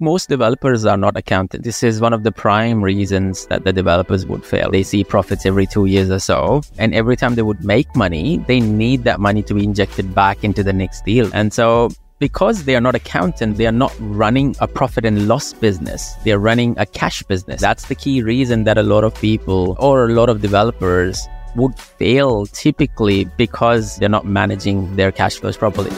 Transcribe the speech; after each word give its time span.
most 0.00 0.28
developers 0.28 0.86
are 0.86 0.96
not 0.96 1.16
accounted. 1.16 1.62
This 1.62 1.82
is 1.82 2.00
one 2.00 2.12
of 2.12 2.22
the 2.22 2.32
prime 2.32 2.82
reasons 2.82 3.46
that 3.46 3.64
the 3.64 3.72
developers 3.72 4.26
would 4.26 4.44
fail. 4.44 4.70
They 4.70 4.82
see 4.82 5.04
profits 5.04 5.44
every 5.44 5.66
two 5.66 5.86
years 5.86 6.10
or 6.10 6.18
so, 6.18 6.62
and 6.78 6.94
every 6.94 7.16
time 7.16 7.34
they 7.34 7.42
would 7.42 7.64
make 7.64 7.94
money, 7.94 8.38
they 8.48 8.60
need 8.60 9.04
that 9.04 9.20
money 9.20 9.42
to 9.42 9.54
be 9.54 9.64
injected 9.64 10.14
back 10.14 10.42
into 10.42 10.62
the 10.62 10.72
next 10.72 11.04
deal. 11.04 11.30
And 11.34 11.52
so 11.52 11.90
because 12.18 12.64
they 12.64 12.76
are 12.76 12.80
not 12.80 12.94
accountant, 12.94 13.56
they 13.56 13.66
are 13.66 13.72
not 13.72 13.94
running 13.98 14.54
a 14.60 14.68
profit 14.68 15.04
and 15.04 15.26
loss 15.26 15.52
business. 15.54 16.14
They 16.24 16.32
are 16.32 16.38
running 16.38 16.78
a 16.78 16.86
cash 16.86 17.22
business. 17.22 17.60
That's 17.60 17.88
the 17.88 17.94
key 17.94 18.22
reason 18.22 18.64
that 18.64 18.78
a 18.78 18.82
lot 18.82 19.04
of 19.04 19.14
people 19.14 19.76
or 19.78 20.06
a 20.06 20.12
lot 20.12 20.28
of 20.28 20.40
developers 20.40 21.26
would 21.56 21.78
fail 21.78 22.46
typically 22.46 23.24
because 23.36 23.96
they're 23.96 24.08
not 24.08 24.26
managing 24.26 24.96
their 24.96 25.10
cash 25.10 25.38
flows 25.38 25.56
properly. 25.56 25.90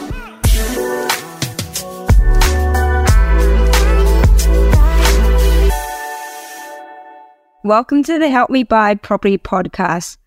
Welcome 7.65 8.03
to 8.03 8.19
the 8.19 8.27
Help 8.27 8.49
Me 8.49 8.63
Buy 8.63 8.95
Property 8.95 9.37
podcast. 9.37 10.17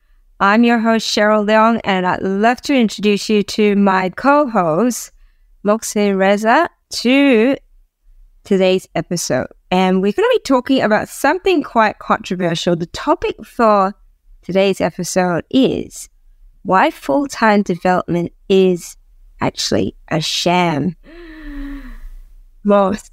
I'm 0.40 0.64
your 0.64 0.78
host, 0.78 1.06
Cheryl 1.06 1.46
Leong, 1.46 1.82
and 1.84 2.06
I'd 2.06 2.22
love 2.22 2.62
to 2.62 2.74
introduce 2.74 3.28
you 3.28 3.42
to 3.42 3.76
my 3.76 4.08
co 4.08 4.48
host, 4.48 5.12
Moxie 5.62 6.12
Reza, 6.12 6.70
to 6.92 7.58
today's 8.44 8.88
episode. 8.94 9.48
And 9.70 9.96
we're 9.96 10.12
going 10.12 10.26
to 10.26 10.34
be 10.34 10.42
talking 10.46 10.80
about 10.80 11.10
something 11.10 11.62
quite 11.62 11.98
controversial. 11.98 12.74
The 12.74 12.86
topic 12.86 13.36
for 13.44 13.94
today's 14.40 14.80
episode 14.80 15.44
is 15.50 16.08
why 16.62 16.90
full 16.90 17.26
time 17.26 17.60
development 17.60 18.32
is 18.48 18.96
actually 19.42 19.94
a 20.08 20.22
sham. 20.22 20.96
Most 22.64 23.12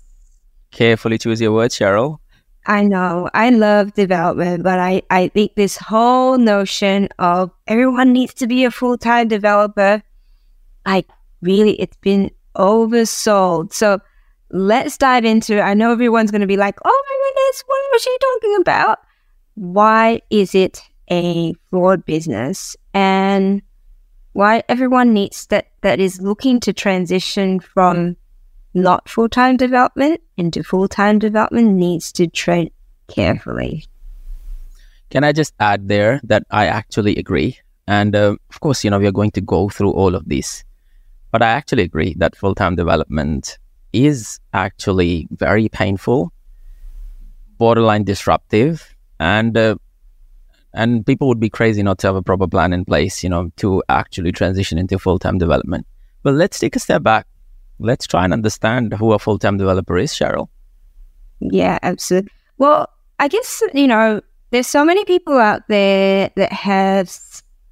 carefully 0.71 1.17
choose 1.17 1.41
your 1.41 1.51
words, 1.51 1.77
Cheryl. 1.77 2.19
I 2.65 2.83
know 2.83 3.29
I 3.33 3.49
love 3.49 3.93
development, 3.93 4.63
but 4.63 4.79
I, 4.79 5.01
I 5.09 5.27
think 5.29 5.55
this 5.55 5.77
whole 5.77 6.37
notion 6.37 7.09
of 7.19 7.51
everyone 7.67 8.13
needs 8.13 8.33
to 8.35 8.47
be 8.47 8.63
a 8.63 8.71
full 8.71 8.97
time 8.97 9.27
developer, 9.27 10.01
like 10.85 11.07
really, 11.41 11.79
it's 11.81 11.97
been 11.97 12.31
oversold. 12.55 13.73
So 13.73 13.99
let's 14.49 14.97
dive 14.97 15.25
into 15.25 15.57
it. 15.57 15.61
I 15.61 15.73
know 15.73 15.91
everyone's 15.91 16.31
going 16.31 16.41
to 16.41 16.47
be 16.47 16.57
like, 16.57 16.77
oh 16.85 17.03
my 17.09 17.29
goodness, 17.29 17.63
what 17.67 17.91
was 17.91 18.01
she 18.01 18.17
talking 18.21 18.57
about? 18.61 18.99
Why 19.55 20.21
is 20.29 20.55
it 20.55 20.81
a 21.11 21.53
flawed 21.69 22.05
business? 22.05 22.77
And 22.93 23.61
why 24.31 24.63
everyone 24.69 25.13
needs 25.13 25.47
that, 25.47 25.67
that 25.81 25.99
is 25.99 26.21
looking 26.21 26.59
to 26.61 26.73
transition 26.73 27.59
from 27.59 28.15
not 28.73 29.07
full 29.07 29.29
time 29.29 29.57
development 29.57 30.21
into 30.37 30.63
full 30.63 30.87
time 30.87 31.19
development 31.19 31.73
needs 31.73 32.11
to 32.13 32.27
tread 32.27 32.69
carefully. 33.07 33.85
Can 35.09 35.23
I 35.23 35.31
just 35.31 35.53
add 35.59 35.87
there 35.87 36.19
that 36.23 36.43
I 36.49 36.65
actually 36.67 37.15
agree? 37.17 37.57
And 37.87 38.15
uh, 38.15 38.35
of 38.49 38.59
course, 38.59 38.83
you 38.83 38.89
know, 38.89 38.99
we 38.99 39.07
are 39.07 39.11
going 39.11 39.31
to 39.31 39.41
go 39.41 39.69
through 39.69 39.91
all 39.91 40.15
of 40.15 40.27
this. 40.27 40.63
But 41.31 41.41
I 41.41 41.49
actually 41.49 41.83
agree 41.83 42.15
that 42.17 42.35
full 42.35 42.55
time 42.55 42.75
development 42.75 43.57
is 43.91 44.39
actually 44.53 45.27
very 45.31 45.69
painful, 45.69 46.31
borderline 47.57 48.03
disruptive, 48.03 48.95
and 49.19 49.57
uh, 49.57 49.75
and 50.73 51.05
people 51.05 51.27
would 51.27 51.39
be 51.39 51.49
crazy 51.49 51.83
not 51.83 51.99
to 51.99 52.07
have 52.07 52.15
a 52.15 52.23
proper 52.23 52.47
plan 52.47 52.73
in 52.73 52.85
place, 52.85 53.23
you 53.23 53.29
know, 53.29 53.51
to 53.57 53.83
actually 53.89 54.31
transition 54.31 54.77
into 54.77 54.97
full 54.97 55.19
time 55.19 55.37
development. 55.37 55.85
But 56.23 56.35
let's 56.35 56.57
take 56.57 56.75
a 56.75 56.79
step 56.79 57.03
back 57.03 57.27
let's 57.79 58.07
try 58.07 58.23
and 58.23 58.33
understand 58.33 58.93
who 58.93 59.13
a 59.13 59.19
full 59.19 59.39
time 59.39 59.57
developer 59.57 59.97
is, 59.97 60.11
Cheryl. 60.11 60.49
Yeah, 61.39 61.79
absolutely. 61.81 62.31
Well, 62.57 62.89
I 63.19 63.27
guess, 63.27 63.61
you 63.73 63.87
know, 63.87 64.21
there's 64.51 64.67
so 64.67 64.85
many 64.85 65.03
people 65.05 65.37
out 65.37 65.67
there 65.67 66.31
that 66.35 66.53
have 66.53 67.11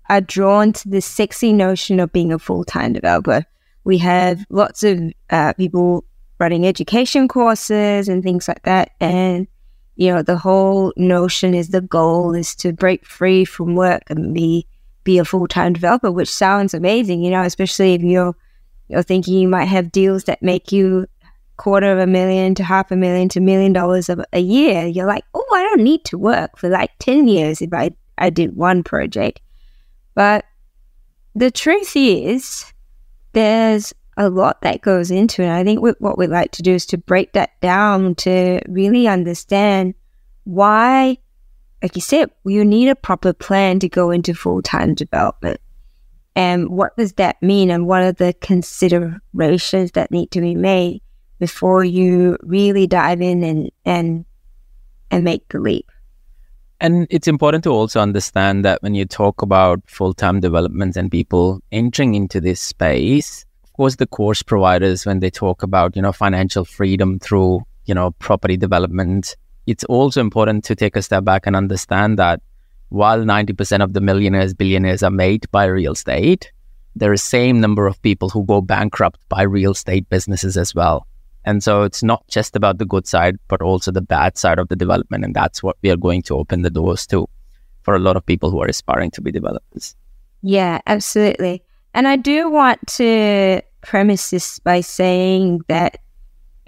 are 0.10 0.22
drawn 0.22 0.74
to 0.74 0.90
the 0.90 1.02
sexy 1.02 1.54
notion 1.54 2.00
of 2.00 2.12
being 2.12 2.34
a 2.34 2.40
full 2.40 2.66
time 2.66 2.94
developer. 2.94 3.46
We 3.84 3.98
have 4.00 4.46
lots 4.50 4.84
of 4.84 5.00
uh, 5.30 5.54
people 5.54 6.04
running 6.38 6.66
education 6.66 7.28
courses 7.28 8.10
and 8.10 8.22
things 8.22 8.48
like 8.48 8.64
that. 8.64 8.92
And, 9.00 9.48
you 9.96 10.12
know, 10.12 10.22
the 10.22 10.38
whole 10.38 10.92
notion 10.98 11.54
is 11.54 11.70
the 11.70 11.82
goal 11.82 12.36
is 12.36 12.56
to 12.56 12.74
break 12.74 13.06
free 13.06 13.46
from 13.46 13.76
work 13.76 14.04
and 14.10 14.34
be 14.34 14.68
be 15.04 15.18
a 15.18 15.26
full 15.26 15.48
time 15.48 15.74
developer, 15.74 16.12
which 16.12 16.30
sounds 16.30 16.74
amazing, 16.74 17.24
you 17.24 17.32
know, 17.32 17.44
especially 17.44 17.94
if 17.94 18.02
you're 18.02 18.36
you're 18.92 19.04
thinking 19.04 19.36
you 19.36 19.48
might 19.48 19.66
have 19.66 19.92
deals 19.92 20.26
that 20.26 20.44
make 20.44 20.72
you 20.72 21.08
quarter 21.56 21.92
of 21.92 22.00
a 22.00 22.08
million 22.08 22.56
to 22.56 22.64
half 22.64 22.92
a 22.92 22.96
million 22.96 23.30
to 23.30 23.40
million 23.40 23.72
dollars 23.72 24.10
a, 24.10 24.40
year. 24.40 24.86
You're 24.86 25.06
like, 25.06 25.24
oh, 25.34 25.48
I 25.54 25.64
don't 25.64 25.84
need 25.84 26.04
to 26.06 26.18
work 26.18 26.58
for 26.58 26.70
like 26.70 26.92
10 27.00 27.28
years 27.28 27.62
if 27.62 27.74
I, 27.74 27.92
I 28.18 28.30
did 28.30 28.56
one 28.56 28.84
project. 28.84 29.40
But 30.14 30.44
the 31.36 31.52
truth 31.52 31.94
is, 31.96 32.66
there's 33.34 33.94
a 34.18 34.30
lot 34.30 34.62
that 34.64 34.82
goes 34.82 35.10
into 35.10 35.44
it. 35.44 35.50
I 35.50 35.64
think 35.64 35.82
what 35.82 36.18
we'd 36.18 36.30
like 36.30 36.52
to 36.54 36.64
do 36.64 36.74
is 36.74 36.86
to 36.88 36.98
break 36.98 37.32
that 37.34 37.52
down 37.62 38.16
to 38.16 38.60
really 38.68 39.08
understand 39.08 39.94
why, 40.44 41.18
like 41.82 41.96
you 41.96 42.02
said, 42.02 42.30
you 42.44 42.66
need 42.66 42.90
a 42.90 42.96
proper 42.96 43.32
plan 43.32 43.80
to 43.80 43.88
go 43.88 44.12
into 44.12 44.34
full 44.34 44.62
time 44.62 44.96
development. 44.96 45.62
And 46.36 46.70
what 46.70 46.96
does 46.98 47.14
that 47.14 47.42
mean? 47.42 47.70
And 47.72 47.88
what 47.88 48.04
are 48.04 48.12
the 48.12 48.34
considerations 48.34 49.92
that 49.92 50.12
need 50.12 50.32
to 50.32 50.42
be 50.42 50.56
made 50.56 51.02
before 51.40 51.84
you 51.84 52.38
really 52.42 52.88
dive 52.88 53.22
in 53.22 53.44
and, 53.44 53.72
and, 53.86 54.26
and 55.10 55.24
make 55.24 55.48
the 55.50 55.60
leap? 55.60 55.92
And 56.80 57.06
it's 57.12 57.28
important 57.28 57.64
to 57.66 57.70
also 57.70 58.00
understand 58.00 58.66
that 58.66 58.82
when 58.82 58.96
you 58.96 59.06
talk 59.06 59.44
about 59.44 59.82
full 59.86 60.16
time 60.16 60.40
developments 60.40 60.98
and 60.98 61.12
people 61.12 61.62
entering 61.72 62.16
into 62.16 62.42
this 62.42 62.60
space, 62.60 63.46
of 63.64 63.74
course, 63.74 63.98
the 63.98 64.08
course 64.08 64.42
providers, 64.42 65.06
when 65.06 65.20
they 65.20 65.30
talk 65.30 65.62
about, 65.62 65.96
you 65.96 66.02
know, 66.02 66.12
financial 66.12 66.66
freedom 66.66 67.20
through, 67.20 67.62
you 67.86 67.94
know, 67.94 68.12
property 68.12 68.58
development, 68.58 69.36
it's 69.68 69.84
also 69.84 70.22
important 70.22 70.64
to 70.66 70.76
take 70.76 70.96
a 70.96 71.04
step 71.04 71.24
back 71.24 71.46
and 71.46 71.56
understand 71.56 72.18
that 72.18 72.42
while 72.92 73.20
90% 73.20 73.82
of 73.82 73.94
the 73.94 74.02
millionaires, 74.02 74.54
billionaires 74.54 75.02
are 75.02 75.10
made 75.10 75.50
by 75.52 75.64
real 75.64 75.94
estate, 75.94 76.52
there 76.94 77.14
is 77.14 77.24
same 77.24 77.62
number 77.62 77.88
of 77.88 78.02
people 78.02 78.30
who 78.30 78.46
go 78.46 78.60
bankrupt 78.60 79.18
by 79.30 79.44
real 79.44 79.72
estate 79.72 80.10
businesses 80.10 80.58
as 80.58 80.76
well. 80.76 81.08
And 81.46 81.64
so 81.64 81.84
it's 81.84 82.04
not 82.04 82.28
just 82.28 82.54
about 82.54 82.80
the 82.80 82.86
good 82.86 83.08
side, 83.08 83.38
but 83.48 83.62
also 83.62 83.92
the 83.92 84.02
bad 84.02 84.38
side 84.38 84.60
of 84.60 84.68
the 84.68 84.76
development. 84.76 85.24
And 85.24 85.34
that's 85.34 85.64
what 85.64 85.78
we 85.82 85.90
are 85.90 85.96
going 85.96 86.22
to 86.24 86.36
open 86.36 86.64
the 86.64 86.70
doors 86.70 87.08
to 87.08 87.30
for 87.84 87.96
a 87.96 88.00
lot 88.00 88.18
of 88.18 88.26
people 88.26 88.52
who 88.52 88.62
are 88.62 88.68
aspiring 88.68 89.10
to 89.12 89.22
be 89.22 89.32
developers. 89.32 89.96
Yeah, 90.42 90.82
absolutely. 90.86 91.64
And 91.94 92.10
I 92.10 92.18
do 92.18 92.50
want 92.50 92.86
to 92.98 93.62
premise 93.84 94.32
this 94.32 94.60
by 94.60 94.82
saying 94.82 95.62
that, 95.70 95.98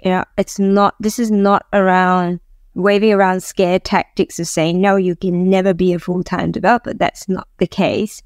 you 0.02 0.10
know, 0.10 0.24
it's 0.38 0.58
not, 0.58 0.94
this 1.00 1.18
is 1.18 1.30
not 1.30 1.66
around 1.74 2.40
waving 2.74 3.12
around 3.12 3.42
scare 3.42 3.78
tactics 3.78 4.38
of 4.38 4.48
saying, 4.48 4.80
no, 4.80 4.96
you 4.96 5.16
can 5.16 5.48
never 5.48 5.72
be 5.72 5.92
a 5.92 5.98
full 5.98 6.22
time 6.22 6.50
developer. 6.50 6.92
That's 6.92 7.28
not 7.28 7.48
the 7.58 7.66
case. 7.66 8.22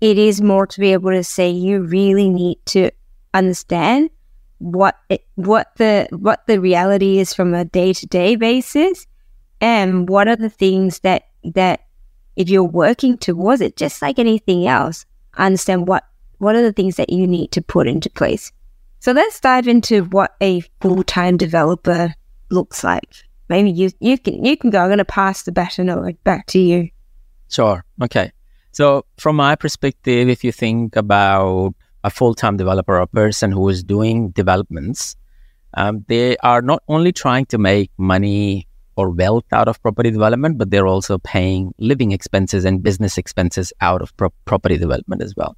It 0.00 0.18
is 0.18 0.42
more 0.42 0.66
to 0.66 0.80
be 0.80 0.92
able 0.92 1.12
to 1.12 1.22
say 1.22 1.48
you 1.50 1.82
really 1.82 2.28
need 2.28 2.58
to 2.66 2.90
understand 3.32 4.10
what 4.58 4.96
it, 5.08 5.24
what 5.36 5.72
the 5.76 6.08
what 6.10 6.46
the 6.46 6.60
reality 6.60 7.18
is 7.18 7.34
from 7.34 7.54
a 7.54 7.64
day 7.64 7.92
to 7.92 8.06
day 8.06 8.36
basis, 8.36 9.06
and 9.60 10.08
what 10.08 10.28
are 10.28 10.36
the 10.36 10.50
things 10.50 11.00
that 11.00 11.24
that 11.54 11.86
if 12.36 12.48
you're 12.48 12.64
working 12.64 13.18
towards 13.18 13.60
it, 13.60 13.76
just 13.76 14.02
like 14.02 14.18
anything 14.18 14.66
else, 14.66 15.04
understand 15.36 15.86
what 15.86 16.04
what 16.38 16.56
are 16.56 16.62
the 16.62 16.72
things 16.72 16.96
that 16.96 17.10
you 17.10 17.26
need 17.26 17.52
to 17.52 17.62
put 17.62 17.86
into 17.86 18.10
place. 18.10 18.52
So 18.98 19.12
let's 19.12 19.40
dive 19.40 19.68
into 19.68 20.04
what 20.04 20.34
a 20.40 20.60
full 20.80 21.04
time 21.04 21.36
developer 21.36 22.14
looks 22.50 22.82
like 22.82 23.24
maybe 23.52 23.70
you 23.70 23.90
you 24.00 24.18
can 24.18 24.44
you 24.44 24.56
can 24.56 24.70
go. 24.70 24.80
I'm 24.80 24.88
going 24.88 24.98
to 24.98 25.04
pass 25.04 25.42
the 25.42 25.52
baton 25.52 25.90
over 25.90 26.12
back 26.24 26.46
to 26.54 26.58
you. 26.58 26.88
Sure. 27.48 27.84
Okay. 28.02 28.32
So 28.72 29.04
from 29.18 29.36
my 29.36 29.54
perspective, 29.54 30.28
if 30.28 30.42
you 30.42 30.52
think 30.52 30.96
about 30.96 31.74
a 32.02 32.10
full-time 32.10 32.56
developer, 32.56 32.96
a 32.98 33.06
person 33.06 33.52
who 33.52 33.68
is 33.68 33.84
doing 33.84 34.30
developments, 34.30 35.14
um, 35.74 36.04
they 36.08 36.36
are 36.38 36.62
not 36.62 36.82
only 36.88 37.12
trying 37.12 37.46
to 37.46 37.58
make 37.58 37.90
money 37.98 38.66
or 38.96 39.10
wealth 39.10 39.44
out 39.52 39.68
of 39.68 39.80
property 39.82 40.10
development, 40.10 40.56
but 40.58 40.70
they're 40.70 40.86
also 40.86 41.18
paying 41.18 41.74
living 41.78 42.12
expenses 42.12 42.64
and 42.64 42.82
business 42.82 43.18
expenses 43.18 43.72
out 43.80 44.00
of 44.00 44.16
pro- 44.16 44.34
property 44.46 44.78
development 44.78 45.22
as 45.22 45.34
well. 45.36 45.54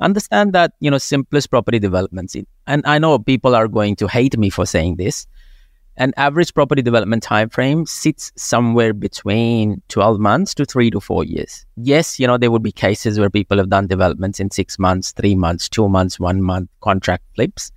Understand 0.00 0.52
that 0.52 0.72
you 0.80 0.90
know 0.90 0.98
simplest 0.98 1.50
property 1.50 1.78
developments, 1.78 2.36
and 2.66 2.82
I 2.86 2.98
know 2.98 3.18
people 3.18 3.54
are 3.54 3.68
going 3.68 3.96
to 3.96 4.06
hate 4.06 4.36
me 4.38 4.50
for 4.50 4.66
saying 4.66 4.96
this, 4.96 5.26
an 5.96 6.12
average 6.16 6.54
property 6.54 6.82
development 6.82 7.22
time 7.22 7.48
frame 7.48 7.84
sits 7.86 8.32
somewhere 8.36 8.92
between 8.94 9.82
12 9.88 10.18
months 10.18 10.54
to 10.54 10.64
3 10.64 10.90
to 10.90 11.00
4 11.00 11.24
years 11.24 11.66
yes 11.76 12.18
you 12.18 12.26
know 12.26 12.38
there 12.38 12.50
would 12.50 12.62
be 12.62 12.72
cases 12.72 13.18
where 13.18 13.30
people 13.30 13.58
have 13.58 13.68
done 13.68 13.86
developments 13.86 14.40
in 14.40 14.50
6 14.50 14.78
months 14.78 15.12
3 15.12 15.34
months 15.34 15.68
2 15.68 15.88
months 15.88 16.18
1 16.18 16.42
month 16.42 16.70
contract 16.80 17.24
flips 17.34 17.70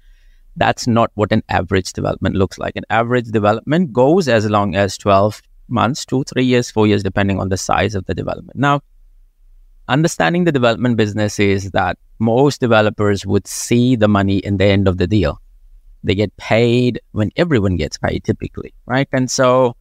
That's 0.57 0.87
not 0.87 1.11
what 1.15 1.31
an 1.31 1.43
average 1.49 1.91
development 1.93 2.35
looks 2.35 2.57
like. 2.57 2.75
An 2.75 2.85
average 2.89 3.27
development 3.27 3.91
goes 3.91 4.27
as 4.27 4.49
long 4.49 4.75
as 4.75 4.97
12 4.97 5.41
months, 5.67 6.05
two, 6.05 6.23
three 6.23 6.45
years, 6.45 6.71
four 6.71 6.87
years, 6.87 7.03
depending 7.03 7.39
on 7.39 7.49
the 7.49 7.57
size 7.57 7.95
of 7.95 8.05
the 8.05 8.15
development. 8.15 8.57
Now, 8.57 8.81
understanding 9.89 10.45
the 10.45 10.51
development 10.51 10.95
business 10.95 11.39
is 11.39 11.71
that 11.71 11.97
most 12.19 12.61
developers 12.61 13.25
would 13.25 13.47
see 13.47 13.95
the 13.95 14.07
money 14.07 14.37
in 14.37 14.57
the 14.57 14.65
end 14.65 14.87
of 14.87 14.97
the 14.97 15.07
deal. 15.07 15.41
They 16.05 16.15
get 16.15 16.35
paid 16.37 16.99
when 17.11 17.31
everyone 17.35 17.75
gets 17.75 17.97
paid 17.97 18.23
typically, 18.23 18.73
right? 18.85 19.07
And 19.11 19.29
so 19.29 19.75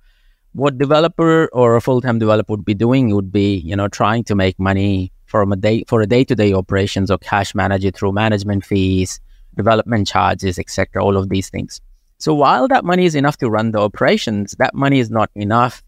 what 0.53 0.79
developer 0.79 1.49
or 1.53 1.76
a 1.76 1.81
full-time 1.81 2.19
developer 2.19 2.53
would 2.53 2.65
be 2.65 2.75
doing 2.75 3.15
would 3.15 3.31
be, 3.31 3.56
you 3.56 3.76
know, 3.76 3.88
trying 3.88 4.25
to 4.25 4.35
make 4.35 4.59
money 4.59 5.12
from 5.26 5.53
a 5.53 5.56
day 5.56 5.85
for 5.88 6.00
a 6.00 6.06
day-to-day 6.06 6.53
operations 6.53 7.11
or 7.11 7.19
cash 7.19 7.55
manage 7.55 7.85
it 7.85 7.97
through 7.97 8.12
management 8.12 8.65
fees, 8.65 9.21
development 9.56 10.06
charges, 10.06 10.59
etc. 10.59 11.05
All 11.05 11.17
of 11.17 11.29
these 11.29 11.50
things. 11.50 11.81
So 12.19 12.35
while 12.35 12.69
that 12.69 12.85
money 12.85 13.05
is 13.05 13.15
enough 13.15 13.37
to 13.38 13.50
run 13.50 13.73
the 13.73 13.81
operations, 13.81 14.53
that 14.59 14.75
money 14.75 15.00
is 15.00 15.11
not 15.11 15.31
enough 15.35 15.82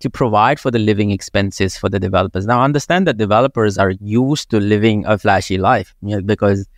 to 0.00 0.10
provide 0.10 0.60
for 0.60 0.70
the 0.70 0.78
living 0.78 1.10
expenses 1.10 1.76
for 1.76 1.88
the 1.88 1.98
developers. 1.98 2.46
Now, 2.46 2.62
understand 2.62 3.06
that 3.06 3.16
developers 3.16 3.78
are 3.78 3.92
used 4.00 4.50
to 4.50 4.60
living 4.60 5.06
a 5.06 5.18
flashy 5.18 5.58
life 5.58 5.94
you 6.02 6.16
know, 6.16 6.22
because 6.22 6.68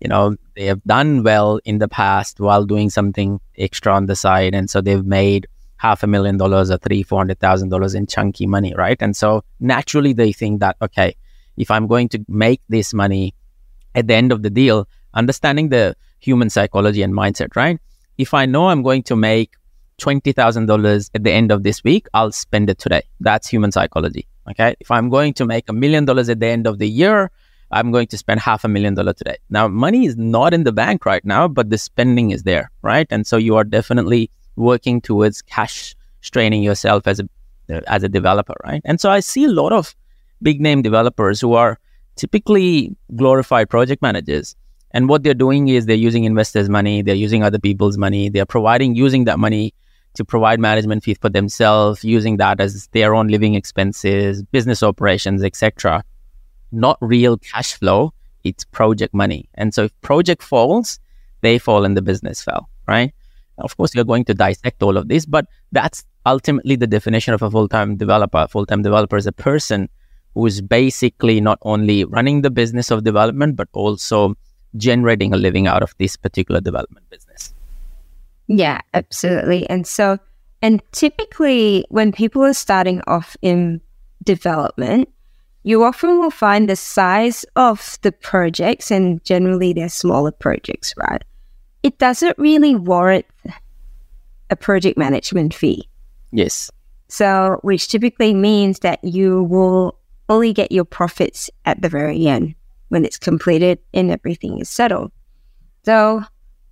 you 0.00 0.08
know 0.08 0.36
they 0.56 0.66
have 0.66 0.82
done 0.84 1.22
well 1.22 1.60
in 1.64 1.78
the 1.78 1.88
past 1.88 2.40
while 2.40 2.64
doing 2.64 2.90
something 2.90 3.40
extra 3.58 3.92
on 3.94 4.06
the 4.06 4.16
side, 4.16 4.54
and 4.54 4.70
so 4.70 4.80
they've 4.80 5.04
made 5.04 5.46
half 5.76 6.02
a 6.02 6.06
million 6.06 6.36
dollars 6.36 6.70
or 6.70 6.78
three, 6.78 7.02
four 7.02 7.18
hundred 7.18 7.38
thousand 7.40 7.68
dollars 7.68 7.94
in 7.94 8.06
chunky 8.06 8.46
money, 8.46 8.74
right? 8.76 9.00
And 9.00 9.16
so 9.16 9.44
naturally 9.60 10.12
they 10.12 10.32
think 10.32 10.60
that 10.60 10.76
okay, 10.82 11.14
if 11.56 11.70
I'm 11.70 11.86
going 11.86 12.08
to 12.10 12.24
make 12.28 12.60
this 12.68 12.92
money 12.94 13.34
at 13.94 14.06
the 14.06 14.14
end 14.14 14.32
of 14.32 14.42
the 14.42 14.50
deal, 14.50 14.88
understanding 15.14 15.68
the 15.68 15.96
human 16.20 16.50
psychology 16.50 17.02
and 17.02 17.14
mindset, 17.14 17.56
right? 17.56 17.78
If 18.18 18.34
I 18.34 18.46
know 18.46 18.68
I'm 18.68 18.82
going 18.82 19.02
to 19.04 19.16
make 19.16 19.54
$20,000 20.00 21.10
at 21.14 21.24
the 21.24 21.32
end 21.32 21.50
of 21.52 21.62
this 21.62 21.84
week, 21.84 22.06
I'll 22.14 22.32
spend 22.32 22.70
it 22.70 22.78
today. 22.78 23.02
That's 23.20 23.48
human 23.48 23.72
psychology. 23.72 24.26
Okay. 24.50 24.74
If 24.80 24.90
I'm 24.90 25.10
going 25.10 25.34
to 25.34 25.44
make 25.44 25.68
a 25.68 25.72
million 25.72 26.04
dollars 26.04 26.28
at 26.28 26.40
the 26.40 26.46
end 26.46 26.66
of 26.66 26.78
the 26.78 26.88
year, 26.88 27.30
I'm 27.70 27.92
going 27.92 28.08
to 28.08 28.18
spend 28.18 28.40
half 28.40 28.64
a 28.64 28.68
million 28.68 28.94
dollars 28.94 29.16
today. 29.16 29.36
Now, 29.48 29.68
money 29.68 30.06
is 30.06 30.16
not 30.16 30.52
in 30.52 30.64
the 30.64 30.72
bank 30.72 31.06
right 31.06 31.24
now, 31.24 31.46
but 31.48 31.70
the 31.70 31.78
spending 31.78 32.30
is 32.30 32.42
there, 32.42 32.70
right? 32.82 33.06
And 33.10 33.26
so 33.26 33.36
you 33.36 33.56
are 33.56 33.64
definitely 33.64 34.30
working 34.56 35.00
towards 35.00 35.42
cash 35.42 35.94
straining 36.20 36.62
yourself 36.62 37.06
as 37.06 37.20
a 37.20 37.28
as 37.86 38.02
a 38.02 38.08
developer, 38.08 38.54
right? 38.64 38.82
And 38.84 39.00
so 39.00 39.10
I 39.10 39.20
see 39.20 39.44
a 39.44 39.48
lot 39.48 39.72
of 39.72 39.94
big 40.42 40.60
name 40.60 40.82
developers 40.82 41.40
who 41.40 41.54
are 41.54 41.78
typically 42.16 42.96
glorified 43.14 43.70
project 43.70 44.02
managers. 44.02 44.56
And 44.90 45.08
what 45.08 45.22
they're 45.22 45.34
doing 45.34 45.68
is 45.68 45.86
they're 45.86 45.96
using 45.96 46.24
investors' 46.24 46.68
money, 46.68 47.00
they're 47.00 47.14
using 47.14 47.44
other 47.44 47.60
people's 47.60 47.96
money, 47.96 48.28
they're 48.28 48.46
providing 48.46 48.96
using 48.96 49.24
that 49.24 49.38
money 49.38 49.72
to 50.14 50.24
provide 50.24 50.58
management 50.58 51.04
fees 51.04 51.16
for 51.20 51.28
themselves, 51.28 52.04
using 52.04 52.38
that 52.38 52.60
as 52.60 52.88
their 52.88 53.14
own 53.14 53.28
living 53.28 53.54
expenses, 53.54 54.42
business 54.42 54.82
operations, 54.82 55.44
etc. 55.44 56.02
Not 56.72 56.98
real 57.00 57.36
cash 57.38 57.74
flow, 57.74 58.12
it's 58.44 58.64
project 58.64 59.14
money. 59.14 59.48
And 59.54 59.74
so 59.74 59.84
if 59.84 60.00
project 60.00 60.42
falls, 60.42 60.98
they 61.40 61.58
fall 61.58 61.84
and 61.84 61.96
the 61.96 62.02
business 62.02 62.42
fell, 62.42 62.68
right? 62.86 63.12
Of 63.58 63.76
course, 63.76 63.94
you're 63.94 64.04
going 64.04 64.24
to 64.26 64.34
dissect 64.34 64.82
all 64.82 64.96
of 64.96 65.08
this, 65.08 65.26
but 65.26 65.46
that's 65.72 66.04
ultimately 66.26 66.76
the 66.76 66.86
definition 66.86 67.34
of 67.34 67.42
a 67.42 67.50
full-time 67.50 67.96
developer. 67.96 68.46
Full-time 68.48 68.82
developer 68.82 69.16
is 69.16 69.26
a 69.26 69.32
person 69.32 69.88
who 70.34 70.46
is 70.46 70.60
basically 70.60 71.40
not 71.40 71.58
only 71.62 72.04
running 72.04 72.42
the 72.42 72.50
business 72.50 72.90
of 72.90 73.04
development, 73.04 73.56
but 73.56 73.68
also 73.72 74.36
generating 74.76 75.34
a 75.34 75.36
living 75.36 75.66
out 75.66 75.82
of 75.82 75.94
this 75.98 76.16
particular 76.16 76.60
development 76.60 77.08
business. 77.10 77.52
Yeah, 78.46 78.80
absolutely. 78.94 79.68
And 79.68 79.86
so, 79.86 80.18
and 80.62 80.82
typically 80.92 81.84
when 81.88 82.12
people 82.12 82.42
are 82.44 82.54
starting 82.54 83.02
off 83.06 83.36
in 83.42 83.80
development, 84.22 85.08
you 85.62 85.84
often 85.84 86.18
will 86.18 86.30
find 86.30 86.68
the 86.68 86.76
size 86.76 87.44
of 87.56 87.98
the 88.02 88.12
projects, 88.12 88.90
and 88.90 89.22
generally 89.24 89.72
they're 89.72 89.88
smaller 89.88 90.32
projects, 90.32 90.94
right? 90.96 91.22
It 91.82 91.98
doesn't 91.98 92.38
really 92.38 92.74
warrant 92.74 93.26
a 94.50 94.56
project 94.56 94.98
management 94.98 95.54
fee. 95.54 95.88
Yes. 96.32 96.70
So, 97.08 97.58
which 97.62 97.88
typically 97.88 98.34
means 98.34 98.80
that 98.80 99.02
you 99.02 99.42
will 99.44 99.98
only 100.28 100.52
get 100.52 100.72
your 100.72 100.84
profits 100.84 101.50
at 101.64 101.82
the 101.82 101.88
very 101.88 102.26
end 102.26 102.54
when 102.88 103.04
it's 103.04 103.18
completed 103.18 103.78
and 103.92 104.10
everything 104.10 104.58
is 104.58 104.68
settled. 104.68 105.10
So, 105.84 106.22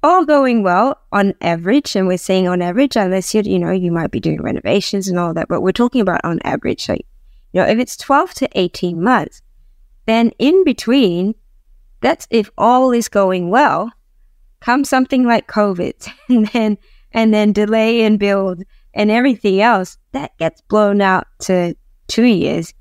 all 0.02 0.24
going 0.24 0.62
well 0.62 0.98
on 1.10 1.34
average, 1.40 1.96
and 1.96 2.06
we're 2.06 2.18
saying 2.18 2.46
on 2.46 2.62
average, 2.62 2.96
unless 2.96 3.34
you 3.34 3.42
you 3.42 3.58
know 3.58 3.72
you 3.72 3.90
might 3.90 4.12
be 4.12 4.20
doing 4.20 4.40
renovations 4.40 5.08
and 5.08 5.18
all 5.18 5.34
that, 5.34 5.48
but 5.48 5.60
we're 5.60 5.72
talking 5.72 6.00
about 6.00 6.20
on 6.24 6.38
average. 6.44 6.88
Like, 6.88 7.06
you 7.52 7.60
know, 7.60 7.66
if 7.66 7.78
it's 7.78 7.96
twelve 7.96 8.34
to 8.34 8.48
eighteen 8.54 9.02
months, 9.02 9.42
then 10.06 10.30
in 10.38 10.64
between, 10.64 11.34
that's 12.00 12.26
if 12.30 12.50
all 12.58 12.92
is 12.92 13.08
going 13.08 13.50
well, 13.50 13.92
comes 14.60 14.88
something 14.88 15.24
like 15.24 15.46
COVID, 15.48 16.10
and 16.28 16.46
then 16.48 16.78
and 17.12 17.32
then 17.32 17.52
delay 17.52 18.02
and 18.02 18.18
build 18.18 18.62
and 18.94 19.10
everything 19.10 19.60
else 19.60 19.96
that 20.12 20.36
gets 20.38 20.60
blown 20.62 21.00
out 21.00 21.26
to 21.40 21.74
two 22.08 22.24
years, 22.24 22.74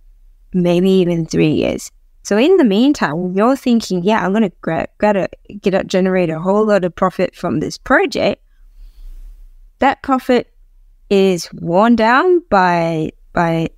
maybe 0.53 0.89
even 0.89 1.25
three 1.25 1.51
years. 1.51 1.91
So 2.23 2.37
in 2.37 2.57
the 2.57 2.65
meantime, 2.65 3.33
you're 3.33 3.55
thinking, 3.55 4.03
yeah, 4.03 4.25
I'm 4.25 4.31
going 4.31 4.43
to 4.43 4.51
gra- 4.61 4.89
gotta 4.97 5.29
get 5.61 5.73
a, 5.73 5.83
generate 5.83 6.29
a 6.29 6.39
whole 6.39 6.65
lot 6.65 6.83
of 6.83 6.93
profit 6.93 7.35
from 7.35 7.59
this 7.59 7.77
project. 7.77 8.43
That 9.79 10.01
profit 10.01 10.51
is 11.09 11.49
worn 11.53 11.95
down 11.95 12.41
by 12.49 13.11
by 13.31 13.69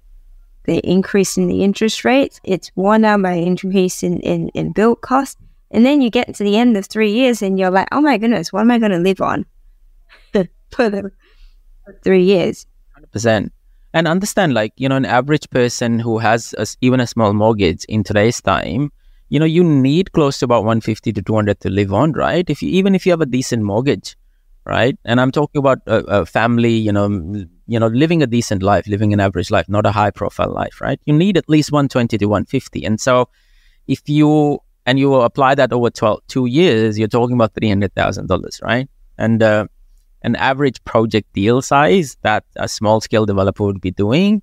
the 0.70 0.80
increase 0.80 1.38
in 1.38 1.48
the 1.48 1.64
interest 1.64 2.06
rates. 2.06 2.40
It's 2.44 2.72
worn 2.76 3.02
down 3.02 3.22
by 3.22 3.34
increase 3.34 4.04
in, 4.04 4.20
in, 4.20 4.50
in 4.50 4.72
build 4.72 5.02
cost. 5.02 5.38
And 5.72 5.86
then 5.86 6.02
you 6.02 6.10
get 6.10 6.34
to 6.36 6.44
the 6.44 6.58
end 6.58 6.78
of 6.78 6.86
three 6.86 7.12
years 7.12 7.42
and 7.42 7.60
you're 7.60 7.70
like, 7.70 7.88
oh 7.92 8.02
my 8.02 8.18
goodness, 8.18 8.54
what 8.54 8.62
am 8.62 8.72
I 8.72 8.80
going 8.80 8.92
to 8.92 8.98
live 9.00 9.22
on 9.22 9.46
for 10.34 10.90
the 10.90 11.12
three 12.04 12.24
years? 12.24 12.66
100% 13.14 13.52
and 13.94 14.08
understand 14.08 14.54
like 14.54 14.74
you 14.78 14.88
know 14.88 14.96
an 14.96 15.06
average 15.06 15.50
person 15.50 16.00
who 16.00 16.18
has 16.20 16.54
a, 16.58 16.68
even 16.82 17.00
a 17.00 17.08
small 17.08 17.34
mortgage 17.34 17.86
in 17.86 18.04
today's 18.04 18.42
time 18.42 18.92
you 19.30 19.40
know 19.40 19.46
you 19.46 19.64
need 19.64 20.12
close 20.12 20.40
to 20.40 20.46
about 20.46 20.64
150 20.64 21.14
to 21.14 21.22
200 21.22 21.60
to 21.60 21.70
live 21.70 21.94
on 21.94 22.12
right 22.14 22.50
if 22.50 22.62
you 22.62 22.70
even 22.70 22.96
if 22.96 23.06
you 23.06 23.12
have 23.12 23.22
a 23.22 23.26
decent 23.26 23.64
mortgage 23.64 24.16
right 24.66 24.98
and 25.06 25.20
i'm 25.20 25.32
talking 25.32 25.60
about 25.60 25.80
a, 25.88 26.22
a 26.22 26.26
family 26.26 26.74
you 26.74 26.92
know 26.92 27.08
you 27.70 27.80
know 27.80 27.88
living 27.88 28.22
a 28.24 28.28
decent 28.28 28.64
life 28.64 28.88
living 28.88 29.14
an 29.14 29.20
average 29.20 29.52
life 29.52 29.68
not 29.70 29.86
a 29.86 29.92
high 29.92 30.12
profile 30.12 30.52
life 30.52 30.82
right 30.82 31.00
you 31.06 31.14
need 31.14 31.38
at 31.38 31.48
least 31.48 31.72
120 31.72 32.18
to 32.18 32.26
150 32.26 32.86
and 32.86 33.00
so 33.00 33.30
if 33.88 34.08
you 34.08 34.60
and 34.86 35.00
you 35.00 35.14
apply 35.16 35.56
that 35.56 35.72
over 35.72 35.90
12 35.90 36.20
two 36.28 36.46
years 36.46 36.98
you're 36.98 37.08
talking 37.08 37.36
about 37.36 37.54
$300000 37.54 38.64
right 38.64 38.90
and 39.18 39.44
uh, 39.44 39.68
an 40.22 40.36
average 40.36 40.84
project 40.84 41.32
deal 41.34 41.62
size 41.62 42.18
that 42.24 42.44
a 42.56 42.68
small 42.68 43.02
scale 43.02 43.26
developer 43.26 43.64
would 43.64 43.82
be 43.82 43.92
doing, 43.92 44.42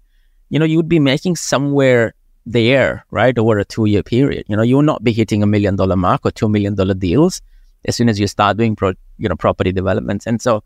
you 0.49 0.59
know, 0.59 0.64
you 0.64 0.76
would 0.76 0.88
be 0.88 1.00
making 1.00 1.37
somewhere 1.37 2.14
there, 2.47 3.04
right, 3.11 3.37
over 3.38 3.59
a 3.59 3.64
two 3.64 3.87
year 3.87 4.02
period. 4.02 4.45
You 4.49 4.56
know, 4.56 4.62
you 4.62 4.76
will 4.76 4.83
not 4.83 5.04
be 5.04 5.12
hitting 5.12 5.42
a 5.42 5.47
million 5.47 5.76
dollar 5.76 5.97
mark 5.97 6.25
or 6.25 6.30
two 6.30 6.49
million 6.49 6.75
dollar 6.75 6.95
deals 6.95 7.42
as 7.85 7.97
soon 7.97 8.09
as 8.09 8.18
you 8.18 8.26
start 8.26 8.56
doing 8.56 8.75
pro, 8.75 8.92
you 9.18 9.28
know 9.28 9.37
property 9.37 9.73
developments. 9.73 10.26
And 10.26 10.40
so, 10.40 10.62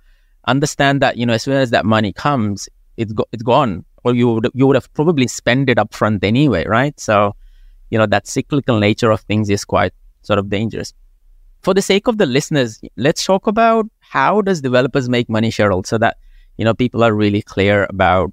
understand 0.46 1.02
that 1.02 1.16
you 1.16 1.26
know 1.26 1.34
as 1.34 1.42
soon 1.42 1.56
as 1.56 1.70
that 1.70 1.84
money 1.84 2.12
comes, 2.12 2.68
it's 2.96 3.12
go- 3.12 3.28
it's 3.32 3.42
gone, 3.42 3.84
or 4.04 4.14
you 4.14 4.32
would 4.32 4.48
you 4.54 4.66
would 4.66 4.76
have 4.76 4.92
probably 4.94 5.26
spent 5.26 5.68
it 5.68 5.78
up 5.78 5.94
front 5.94 6.24
anyway, 6.24 6.66
right? 6.66 6.98
So, 6.98 7.34
you 7.90 7.98
know 7.98 8.06
that 8.06 8.26
cyclical 8.26 8.78
nature 8.78 9.10
of 9.10 9.20
things 9.22 9.50
is 9.50 9.64
quite 9.64 9.92
sort 10.22 10.38
of 10.38 10.48
dangerous. 10.48 10.92
For 11.62 11.74
the 11.74 11.82
sake 11.82 12.06
of 12.06 12.16
the 12.16 12.26
listeners, 12.26 12.80
let's 12.96 13.24
talk 13.24 13.46
about 13.46 13.86
how 14.00 14.40
does 14.40 14.62
developers 14.62 15.08
make 15.08 15.28
money, 15.28 15.50
Cheryl, 15.50 15.86
so 15.86 15.98
that 15.98 16.16
you 16.56 16.64
know 16.64 16.74
people 16.74 17.02
are 17.04 17.12
really 17.12 17.42
clear 17.42 17.86
about 17.90 18.32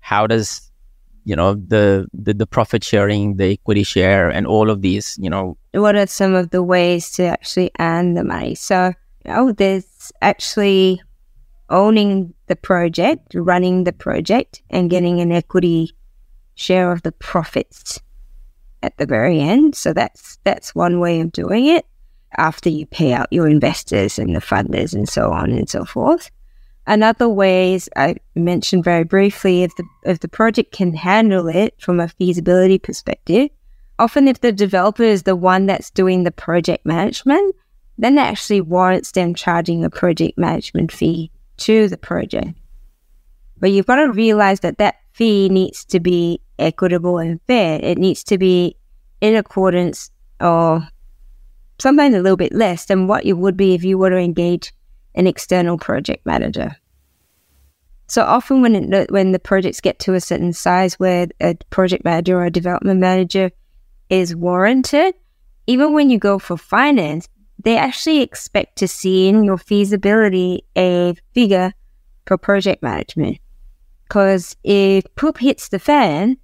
how 0.00 0.26
does 0.26 0.70
you 1.24 1.34
know 1.34 1.54
the, 1.54 2.06
the 2.14 2.34
the 2.34 2.46
profit 2.46 2.84
sharing, 2.84 3.36
the 3.36 3.52
equity 3.52 3.82
share, 3.82 4.30
and 4.30 4.46
all 4.46 4.70
of 4.70 4.80
these. 4.82 5.18
You 5.20 5.30
know, 5.30 5.58
what 5.72 5.96
are 5.96 6.06
some 6.06 6.34
of 6.34 6.50
the 6.50 6.62
ways 6.62 7.10
to 7.12 7.24
actually 7.24 7.70
earn 7.78 8.14
the 8.14 8.24
money? 8.24 8.54
So, 8.54 8.94
oh, 9.26 9.52
there's 9.52 10.12
actually 10.22 11.02
owning 11.70 12.34
the 12.46 12.56
project, 12.56 13.34
running 13.34 13.84
the 13.84 13.92
project, 13.92 14.62
and 14.70 14.90
getting 14.90 15.20
an 15.20 15.32
equity 15.32 15.92
share 16.54 16.92
of 16.92 17.02
the 17.02 17.12
profits 17.12 18.00
at 18.82 18.96
the 18.98 19.06
very 19.06 19.40
end. 19.40 19.74
So 19.74 19.92
that's 19.92 20.38
that's 20.44 20.74
one 20.74 21.00
way 21.00 21.20
of 21.20 21.32
doing 21.32 21.66
it 21.66 21.86
after 22.36 22.68
you 22.68 22.86
pay 22.86 23.12
out 23.12 23.32
your 23.32 23.48
investors 23.48 24.18
and 24.18 24.34
the 24.34 24.40
funders 24.40 24.94
and 24.94 25.08
so 25.08 25.32
on 25.32 25.50
and 25.50 25.68
so 25.68 25.84
forth. 25.84 26.30
Another 26.86 27.28
way 27.28 27.74
is 27.74 27.90
I 27.96 28.16
mentioned 28.34 28.84
very 28.84 29.04
briefly 29.04 29.64
if 29.64 29.74
the 29.76 29.84
if 30.04 30.20
the 30.20 30.28
project 30.28 30.72
can 30.72 30.94
handle 30.94 31.48
it 31.48 31.74
from 31.80 32.00
a 32.00 32.08
feasibility 32.08 32.78
perspective. 32.78 33.50
Often 33.98 34.28
if 34.28 34.40
the 34.40 34.52
developer 34.52 35.02
is 35.02 35.22
the 35.22 35.36
one 35.36 35.66
that's 35.66 35.90
doing 35.90 36.24
the 36.24 36.30
project 36.30 36.84
management, 36.84 37.56
then 37.98 38.14
that 38.16 38.28
actually 38.28 38.60
warrants 38.60 39.12
them 39.12 39.34
charging 39.34 39.84
a 39.84 39.90
project 39.90 40.36
management 40.36 40.92
fee 40.92 41.30
to 41.58 41.88
the 41.88 41.96
project. 41.96 42.58
But 43.58 43.70
you've 43.70 43.86
got 43.86 43.96
to 43.96 44.12
realize 44.12 44.60
that 44.60 44.78
that 44.78 44.96
fee 45.12 45.48
needs 45.48 45.84
to 45.86 46.00
be 46.00 46.40
equitable 46.58 47.18
and 47.18 47.40
fair. 47.46 47.80
It 47.82 47.98
needs 47.98 48.22
to 48.24 48.38
be 48.38 48.76
in 49.20 49.34
accordance 49.34 50.10
or 50.40 50.86
sometimes 51.78 52.14
a 52.14 52.20
little 52.20 52.36
bit 52.36 52.52
less 52.52 52.86
than 52.86 53.06
what 53.06 53.24
it 53.24 53.34
would 53.34 53.56
be 53.56 53.74
if 53.74 53.84
you 53.84 53.98
were 53.98 54.10
to 54.10 54.16
engage 54.16 54.72
an 55.14 55.26
external 55.26 55.78
project 55.78 56.26
manager. 56.26 56.76
So 58.08 58.22
often 58.22 58.62
when 58.62 58.92
it, 58.92 59.10
when 59.10 59.32
the 59.32 59.38
projects 59.38 59.80
get 59.80 59.98
to 60.00 60.14
a 60.14 60.20
certain 60.20 60.52
size 60.52 60.94
where 60.94 61.26
a 61.40 61.56
project 61.70 62.04
manager 62.04 62.38
or 62.38 62.44
a 62.44 62.50
development 62.50 63.00
manager 63.00 63.50
is 64.10 64.36
warranted, 64.36 65.14
even 65.66 65.92
when 65.92 66.10
you 66.10 66.18
go 66.18 66.38
for 66.38 66.56
finance, 66.56 67.28
they 67.66 67.76
actually 67.76 68.20
expect 68.20 68.76
to 68.76 68.86
see 68.86 69.26
in 69.26 69.42
your 69.42 69.58
feasibility 69.58 70.62
a 70.78 71.16
figure 71.34 71.72
for 72.24 72.38
project 72.38 72.80
management. 72.80 73.38
Because 74.04 74.54
if 74.62 75.04
poop 75.16 75.38
hits 75.38 75.70
the 75.70 75.80
fan 75.80 76.36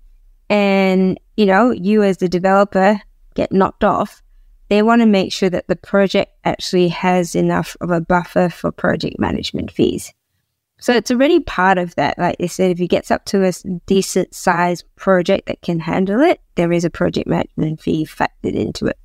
and, 0.50 1.21
you 1.37 1.47
know, 1.47 1.71
you 1.71 2.02
as 2.02 2.17
the 2.17 2.29
developer 2.29 3.00
get 3.37 3.52
knocked 3.52 3.85
off, 3.85 4.21
they 4.69 4.83
want 4.83 5.00
to 5.00 5.07
make 5.07 5.33
sure 5.33 5.49
that 5.49 5.69
the 5.69 5.76
project 5.76 6.33
actually 6.45 6.88
has 6.88 7.37
enough 7.37 7.76
of 7.81 7.93
a 7.93 8.00
buffer 8.00 8.49
for 8.49 8.73
project 8.73 9.21
management 9.21 9.71
fees. 9.71 10.12
So 10.81 10.93
it's 10.93 11.12
already 11.12 11.38
part 11.38 11.79
of 11.79 11.95
that. 11.95 12.19
Like 12.19 12.35
I 12.41 12.47
said, 12.47 12.73
if 12.73 12.81
it 12.81 12.88
gets 12.88 13.12
up 13.12 13.26
to 13.26 13.45
a 13.45 13.52
decent 13.87 14.35
size 14.35 14.83
project 14.97 15.47
that 15.47 15.62
can 15.62 15.79
handle 15.79 16.21
it, 16.21 16.41
there 16.57 16.73
is 16.73 16.85
a 16.85 16.91
project 16.91 17.29
management 17.29 17.81
fee 17.81 18.05
factored 18.05 18.57
into 18.57 18.87
it. 18.87 18.99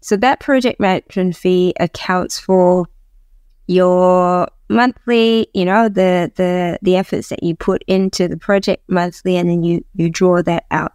So 0.00 0.16
that 0.16 0.40
project 0.40 0.80
management 0.80 1.36
fee 1.36 1.74
accounts 1.78 2.38
for 2.38 2.86
your 3.66 4.48
monthly, 4.68 5.48
you 5.54 5.64
know, 5.64 5.88
the 5.88 6.32
the 6.36 6.78
the 6.82 6.96
efforts 6.96 7.28
that 7.28 7.42
you 7.42 7.54
put 7.54 7.84
into 7.86 8.28
the 8.28 8.36
project 8.36 8.88
monthly 8.88 9.36
and 9.36 9.48
then 9.48 9.62
you 9.62 9.84
you 9.94 10.08
draw 10.10 10.42
that 10.42 10.64
out. 10.70 10.92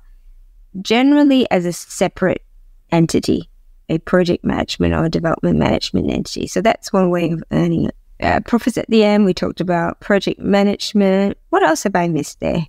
Generally 0.82 1.50
as 1.52 1.66
a 1.66 1.74
separate 1.74 2.44
entity, 2.92 3.50
a 3.90 3.98
project 4.00 4.44
management 4.44 4.94
or 4.94 5.08
development 5.08 5.58
management 5.58 6.10
entity. 6.10 6.48
So 6.48 6.62
that's 6.62 6.92
one 6.92 7.10
way 7.10 7.32
of 7.32 7.44
earning 7.52 7.86
it 7.86 7.96
uh, 8.22 8.40
profits 8.42 8.78
at 8.78 8.90
the 8.90 9.04
end. 9.04 9.26
We 9.26 9.34
talked 9.34 9.62
about 9.62 10.00
project 10.00 10.40
management. 10.40 11.38
What 11.50 11.64
else 11.64 11.84
have 11.84 11.96
I 11.96 12.08
missed 12.08 12.40
there? 12.40 12.66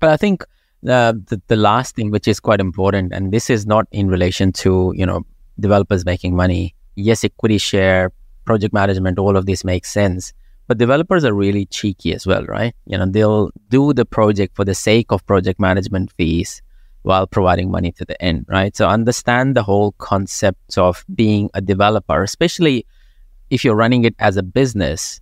But 0.00 0.10
I 0.10 0.16
think 0.16 0.44
the, 0.82 1.22
the, 1.28 1.40
the 1.48 1.56
last 1.56 1.96
thing, 1.96 2.10
which 2.10 2.26
is 2.28 2.40
quite 2.40 2.60
important, 2.60 3.12
and 3.12 3.32
this 3.32 3.50
is 3.50 3.66
not 3.66 3.86
in 3.90 4.08
relation 4.08 4.52
to 4.52 4.92
you 4.96 5.06
know 5.06 5.24
developers 5.58 6.04
making 6.04 6.34
money. 6.34 6.74
Yes, 6.96 7.24
equity 7.24 7.58
share, 7.58 8.12
project 8.44 8.74
management, 8.74 9.18
all 9.18 9.36
of 9.36 9.46
this 9.46 9.64
makes 9.64 9.90
sense. 9.90 10.32
But 10.66 10.78
developers 10.78 11.24
are 11.24 11.32
really 11.32 11.66
cheeky 11.66 12.14
as 12.14 12.26
well, 12.26 12.44
right? 12.44 12.74
You 12.86 12.98
know, 12.98 13.06
they'll 13.06 13.50
do 13.70 13.92
the 13.92 14.04
project 14.04 14.54
for 14.54 14.64
the 14.64 14.74
sake 14.74 15.10
of 15.10 15.26
project 15.26 15.58
management 15.58 16.12
fees 16.12 16.62
while 17.02 17.26
providing 17.26 17.70
money 17.70 17.92
to 17.92 18.04
the 18.04 18.20
end, 18.22 18.46
right? 18.48 18.76
So 18.76 18.88
understand 18.88 19.56
the 19.56 19.62
whole 19.62 19.92
concept 19.92 20.78
of 20.78 21.04
being 21.14 21.50
a 21.54 21.60
developer, 21.60 22.22
especially 22.22 22.86
if 23.50 23.64
you're 23.64 23.74
running 23.74 24.04
it 24.04 24.14
as 24.18 24.36
a 24.36 24.42
business, 24.42 25.20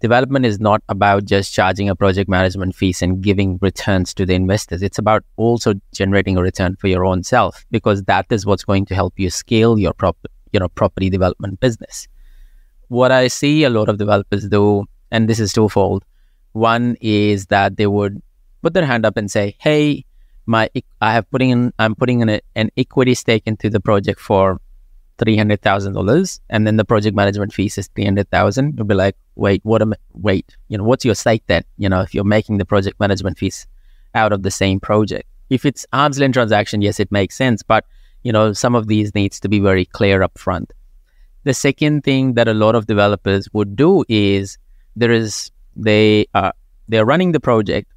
development 0.00 0.46
is 0.46 0.58
not 0.58 0.82
about 0.88 1.24
just 1.24 1.52
charging 1.52 1.88
a 1.88 1.94
project 1.94 2.28
management 2.28 2.74
fees 2.74 3.02
and 3.02 3.20
giving 3.20 3.58
returns 3.60 4.14
to 4.14 4.26
the 4.26 4.34
investors. 4.34 4.82
It's 4.82 4.98
about 4.98 5.24
also 5.36 5.74
generating 5.92 6.36
a 6.36 6.42
return 6.42 6.76
for 6.76 6.88
your 6.88 7.04
own 7.04 7.22
self 7.22 7.64
because 7.70 8.02
that 8.04 8.26
is 8.30 8.46
what's 8.46 8.64
going 8.64 8.86
to 8.86 8.94
help 8.94 9.18
you 9.18 9.30
scale 9.30 9.78
your 9.78 9.92
prop, 9.92 10.16
you 10.52 10.60
know, 10.60 10.68
property 10.68 11.10
development 11.10 11.60
business. 11.60 12.08
What 12.88 13.12
I 13.12 13.28
see 13.28 13.64
a 13.64 13.70
lot 13.70 13.88
of 13.88 13.98
developers 13.98 14.48
do, 14.48 14.84
and 15.10 15.28
this 15.28 15.38
is 15.38 15.52
twofold. 15.52 16.04
One 16.52 16.96
is 17.00 17.46
that 17.46 17.76
they 17.76 17.86
would 17.86 18.20
put 18.62 18.74
their 18.74 18.86
hand 18.86 19.06
up 19.06 19.16
and 19.16 19.30
say, 19.30 19.54
"Hey, 19.58 20.04
my 20.46 20.68
I 21.00 21.12
have 21.12 21.30
putting 21.30 21.50
in 21.50 21.72
I'm 21.78 21.94
putting 21.94 22.20
in 22.20 22.28
a, 22.28 22.40
an 22.56 22.70
equity 22.76 23.14
stake 23.14 23.44
into 23.46 23.70
the 23.70 23.80
project 23.80 24.18
for 24.18 24.60
$300,000 25.20 26.40
and 26.48 26.66
then 26.66 26.76
the 26.76 26.84
project 26.84 27.14
management 27.14 27.52
fees 27.52 27.76
is 27.76 27.88
300,000 27.88 28.74
you'll 28.76 28.86
be 28.86 28.94
like 28.94 29.16
wait 29.36 29.60
what 29.64 29.82
am 29.82 29.92
wait 30.14 30.56
you 30.68 30.78
know 30.78 30.84
what's 30.84 31.04
your 31.04 31.14
stake 31.14 31.42
then 31.46 31.62
you 31.76 31.88
know 31.88 32.00
if 32.00 32.14
you're 32.14 32.24
making 32.24 32.56
the 32.56 32.64
project 32.64 32.98
management 32.98 33.38
fees 33.38 33.66
out 34.14 34.32
of 34.32 34.42
the 34.42 34.50
same 34.50 34.80
project? 34.80 35.28
If 35.50 35.64
it's 35.64 35.86
arm's 35.92 36.18
length 36.18 36.34
transaction 36.34 36.80
yes 36.82 36.98
it 36.98 37.12
makes 37.12 37.36
sense 37.36 37.62
but 37.62 37.84
you 38.22 38.32
know 38.32 38.52
some 38.52 38.74
of 38.74 38.86
these 38.86 39.14
needs 39.14 39.38
to 39.40 39.48
be 39.48 39.60
very 39.60 39.84
clear 39.84 40.22
up 40.22 40.38
front. 40.38 40.72
The 41.44 41.54
second 41.54 42.02
thing 42.04 42.34
that 42.34 42.48
a 42.48 42.54
lot 42.54 42.74
of 42.74 42.86
developers 42.86 43.48
would 43.52 43.76
do 43.76 44.04
is 44.08 44.58
there 44.96 45.12
is 45.12 45.50
they 45.76 46.26
are 46.34 46.52
they're 46.88 47.06
running 47.06 47.32
the 47.32 47.40
project 47.40 47.90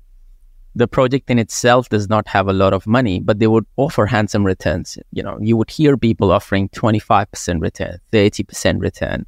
the 0.76 0.88
project 0.88 1.30
in 1.30 1.38
itself 1.38 1.90
does 1.90 2.10
not 2.10 2.28
have 2.28 2.48
a 2.48 2.54
lot 2.54 2.74
of 2.74 2.88
money, 2.88 3.20
but 3.20 3.40
they 3.40 3.48
would 3.48 3.66
offer 3.78 4.06
handsome 4.06 4.44
returns. 4.44 4.98
You 5.12 5.22
know, 5.22 5.38
you 5.40 5.56
would 5.56 5.70
hear 5.70 5.98
people 5.98 6.32
offering 6.32 6.70
25% 6.70 7.62
return, 7.62 8.00
30% 8.12 8.82
return, 8.82 9.26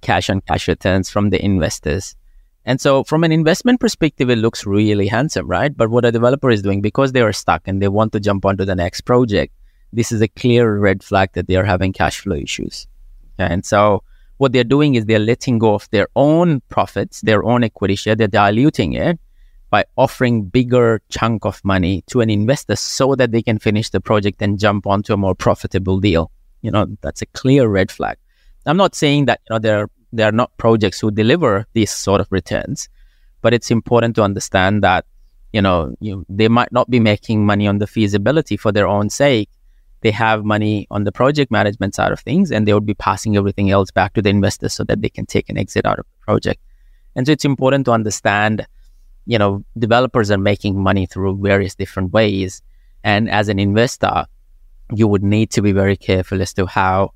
cash 0.00 0.28
on 0.28 0.40
cash 0.40 0.66
returns 0.66 1.08
from 1.08 1.30
the 1.30 1.42
investors. 1.44 2.16
And 2.64 2.80
so 2.80 3.04
from 3.04 3.24
an 3.24 3.32
investment 3.32 3.80
perspective, 3.80 4.30
it 4.30 4.38
looks 4.38 4.66
really 4.66 5.06
handsome, 5.06 5.46
right? 5.46 5.74
But 5.74 5.90
what 5.90 6.04
a 6.04 6.12
developer 6.12 6.50
is 6.50 6.60
doing 6.60 6.82
because 6.82 7.12
they 7.12 7.22
are 7.22 7.32
stuck 7.32 7.62
and 7.66 7.80
they 7.80 7.88
want 7.88 8.12
to 8.12 8.20
jump 8.20 8.44
onto 8.44 8.64
the 8.64 8.74
next 8.74 9.02
project, 9.02 9.54
this 9.92 10.12
is 10.12 10.20
a 10.20 10.28
clear 10.28 10.78
red 10.78 11.02
flag 11.02 11.30
that 11.34 11.46
they 11.46 11.56
are 11.56 11.64
having 11.64 11.92
cash 11.92 12.20
flow 12.20 12.36
issues. 12.36 12.86
And 13.38 13.64
so 13.64 14.02
what 14.38 14.52
they're 14.52 14.64
doing 14.64 14.96
is 14.96 15.06
they're 15.06 15.18
letting 15.18 15.58
go 15.58 15.74
of 15.74 15.88
their 15.90 16.08
own 16.16 16.60
profits, 16.68 17.20
their 17.20 17.44
own 17.44 17.62
equity 17.62 17.94
share, 17.94 18.16
they're 18.16 18.28
diluting 18.28 18.94
it 18.94 19.20
by 19.70 19.84
offering 19.96 20.42
bigger 20.42 21.00
chunk 21.08 21.44
of 21.44 21.64
money 21.64 22.02
to 22.08 22.20
an 22.20 22.28
investor 22.28 22.76
so 22.76 23.14
that 23.14 23.30
they 23.30 23.40
can 23.40 23.58
finish 23.58 23.90
the 23.90 24.00
project 24.00 24.42
and 24.42 24.58
jump 24.58 24.86
onto 24.86 25.14
a 25.14 25.16
more 25.16 25.34
profitable 25.34 26.00
deal. 26.00 26.30
You 26.60 26.72
know, 26.72 26.86
that's 27.00 27.22
a 27.22 27.26
clear 27.26 27.68
red 27.68 27.90
flag. 27.90 28.18
I'm 28.66 28.76
not 28.76 28.94
saying 28.94 29.26
that, 29.26 29.40
you 29.48 29.54
know, 29.54 29.58
there 29.60 29.82
are, 29.82 29.90
there 30.12 30.28
are 30.28 30.32
not 30.32 30.54
projects 30.56 31.00
who 31.00 31.10
deliver 31.10 31.66
these 31.72 31.90
sort 31.90 32.20
of 32.20 32.26
returns, 32.30 32.88
but 33.40 33.54
it's 33.54 33.70
important 33.70 34.16
to 34.16 34.22
understand 34.22 34.82
that, 34.82 35.06
you 35.52 35.62
know, 35.62 35.94
you, 36.00 36.26
they 36.28 36.48
might 36.48 36.72
not 36.72 36.90
be 36.90 37.00
making 37.00 37.46
money 37.46 37.66
on 37.66 37.78
the 37.78 37.86
feasibility 37.86 38.56
for 38.56 38.72
their 38.72 38.88
own 38.88 39.08
sake. 39.08 39.48
They 40.02 40.10
have 40.10 40.44
money 40.44 40.86
on 40.90 41.04
the 41.04 41.12
project 41.12 41.50
management 41.50 41.94
side 41.94 42.12
of 42.12 42.20
things 42.20 42.50
and 42.50 42.66
they 42.66 42.74
would 42.74 42.86
be 42.86 42.94
passing 42.94 43.36
everything 43.36 43.70
else 43.70 43.90
back 43.90 44.14
to 44.14 44.22
the 44.22 44.30
investors 44.30 44.72
so 44.72 44.84
that 44.84 45.00
they 45.00 45.10
can 45.10 45.26
take 45.26 45.48
an 45.48 45.58
exit 45.58 45.86
out 45.86 45.98
of 45.98 46.06
the 46.06 46.24
project. 46.24 46.60
And 47.14 47.26
so 47.26 47.32
it's 47.32 47.44
important 47.44 47.84
to 47.86 47.92
understand 47.92 48.66
you 49.30 49.38
know, 49.38 49.64
developers 49.78 50.28
are 50.32 50.38
making 50.38 50.82
money 50.82 51.06
through 51.06 51.38
various 51.40 51.76
different 51.76 52.12
ways. 52.12 52.62
And 53.04 53.30
as 53.30 53.48
an 53.48 53.60
investor, 53.60 54.26
you 54.92 55.06
would 55.06 55.22
need 55.22 55.50
to 55.50 55.62
be 55.62 55.70
very 55.70 55.96
careful 55.96 56.42
as 56.42 56.52
to 56.54 56.66
how, 56.66 57.12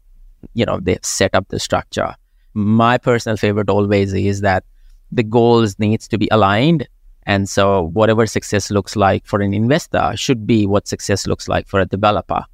you 0.52 0.64
know, 0.64 0.78
they've 0.80 1.04
set 1.04 1.35
up 1.35 1.49
the 1.49 1.59
structure. 1.59 2.14
My 2.54 2.99
personal 2.99 3.37
favorite 3.37 3.68
always 3.68 4.14
is 4.14 4.42
that 4.42 4.62
the 5.11 5.25
goals 5.25 5.76
needs 5.80 6.06
to 6.06 6.16
be 6.16 6.28
aligned. 6.30 6.87
And 7.25 7.49
so 7.49 7.88
whatever 7.94 8.28
success 8.28 8.71
looks 8.71 8.94
like 8.94 9.26
for 9.26 9.40
an 9.40 9.52
investor 9.52 10.12
should 10.14 10.47
be 10.47 10.66
what 10.66 10.87
success 10.87 11.26
looks 11.26 11.49
like 11.49 11.66
for 11.66 11.80
a 11.80 11.85
developer. 11.85 12.44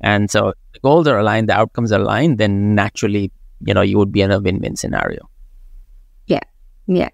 And 0.00 0.30
so 0.30 0.54
the 0.72 0.80
goals 0.80 1.06
are 1.08 1.18
aligned, 1.18 1.50
the 1.50 1.58
outcomes 1.58 1.92
are 1.92 2.00
aligned, 2.00 2.38
then 2.38 2.74
naturally, 2.74 3.30
you 3.66 3.74
know, 3.74 3.82
you 3.82 3.98
would 3.98 4.12
be 4.12 4.22
in 4.22 4.30
a 4.30 4.40
win-win 4.40 4.76
scenario. 4.76 5.28
Yeah. 6.26 6.40
Yeah. 6.86 7.10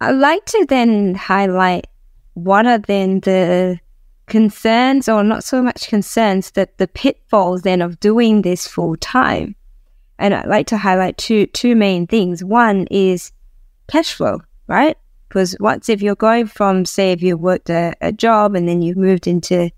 I'd 0.00 0.16
like 0.16 0.44
to 0.46 0.66
then 0.68 1.14
highlight 1.14 1.86
what 2.34 2.66
are 2.66 2.78
then 2.78 3.20
the 3.20 3.78
concerns, 4.26 5.08
or 5.08 5.22
not 5.22 5.44
so 5.44 5.62
much 5.62 5.88
concerns, 5.88 6.50
that 6.52 6.78
the 6.78 6.88
pitfalls 6.88 7.62
then 7.62 7.80
of 7.80 8.00
doing 8.00 8.42
this 8.42 8.66
full 8.66 8.96
time. 8.96 9.54
And 10.18 10.34
I'd 10.34 10.48
like 10.48 10.66
to 10.68 10.76
highlight 10.76 11.18
two 11.18 11.46
two 11.46 11.74
main 11.74 12.06
things. 12.06 12.42
One 12.42 12.86
is 12.90 13.32
cash 13.88 14.12
flow, 14.14 14.40
right? 14.66 14.96
Because 15.28 15.56
once 15.58 15.88
if 15.88 16.02
you're 16.02 16.14
going 16.14 16.46
from, 16.46 16.84
say, 16.84 17.12
if 17.12 17.22
you 17.22 17.36
worked 17.36 17.70
a, 17.70 17.94
a 18.00 18.12
job 18.12 18.54
and 18.54 18.68
then 18.68 18.82
you've 18.82 18.96
moved 18.96 19.26
into 19.26 19.70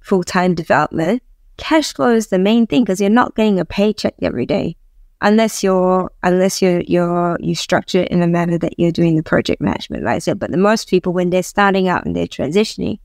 full 0.00 0.24
time 0.24 0.54
development, 0.54 1.22
cash 1.56 1.92
flow 1.92 2.14
is 2.14 2.28
the 2.28 2.38
main 2.38 2.66
thing 2.66 2.82
because 2.82 3.00
you're 3.00 3.10
not 3.10 3.36
getting 3.36 3.60
a 3.60 3.64
paycheck 3.64 4.14
every 4.22 4.46
day 4.46 4.76
unless 5.22 5.62
you're 5.62 6.10
unless 6.22 6.62
you're 6.62 6.80
you're 6.82 7.36
you 7.40 7.54
structure 7.54 8.00
it 8.00 8.08
in 8.08 8.22
a 8.22 8.26
manner 8.26 8.58
that 8.58 8.78
you're 8.78 8.92
doing 8.92 9.16
the 9.16 9.22
project 9.22 9.60
management, 9.60 10.04
like 10.04 10.16
I 10.16 10.18
said. 10.18 10.38
But 10.38 10.50
the 10.50 10.56
most 10.56 10.88
people 10.88 11.12
when 11.12 11.30
they're 11.30 11.42
starting 11.42 11.88
out 11.88 12.04
and 12.06 12.16
they're 12.16 12.26
transitioning, 12.26 12.98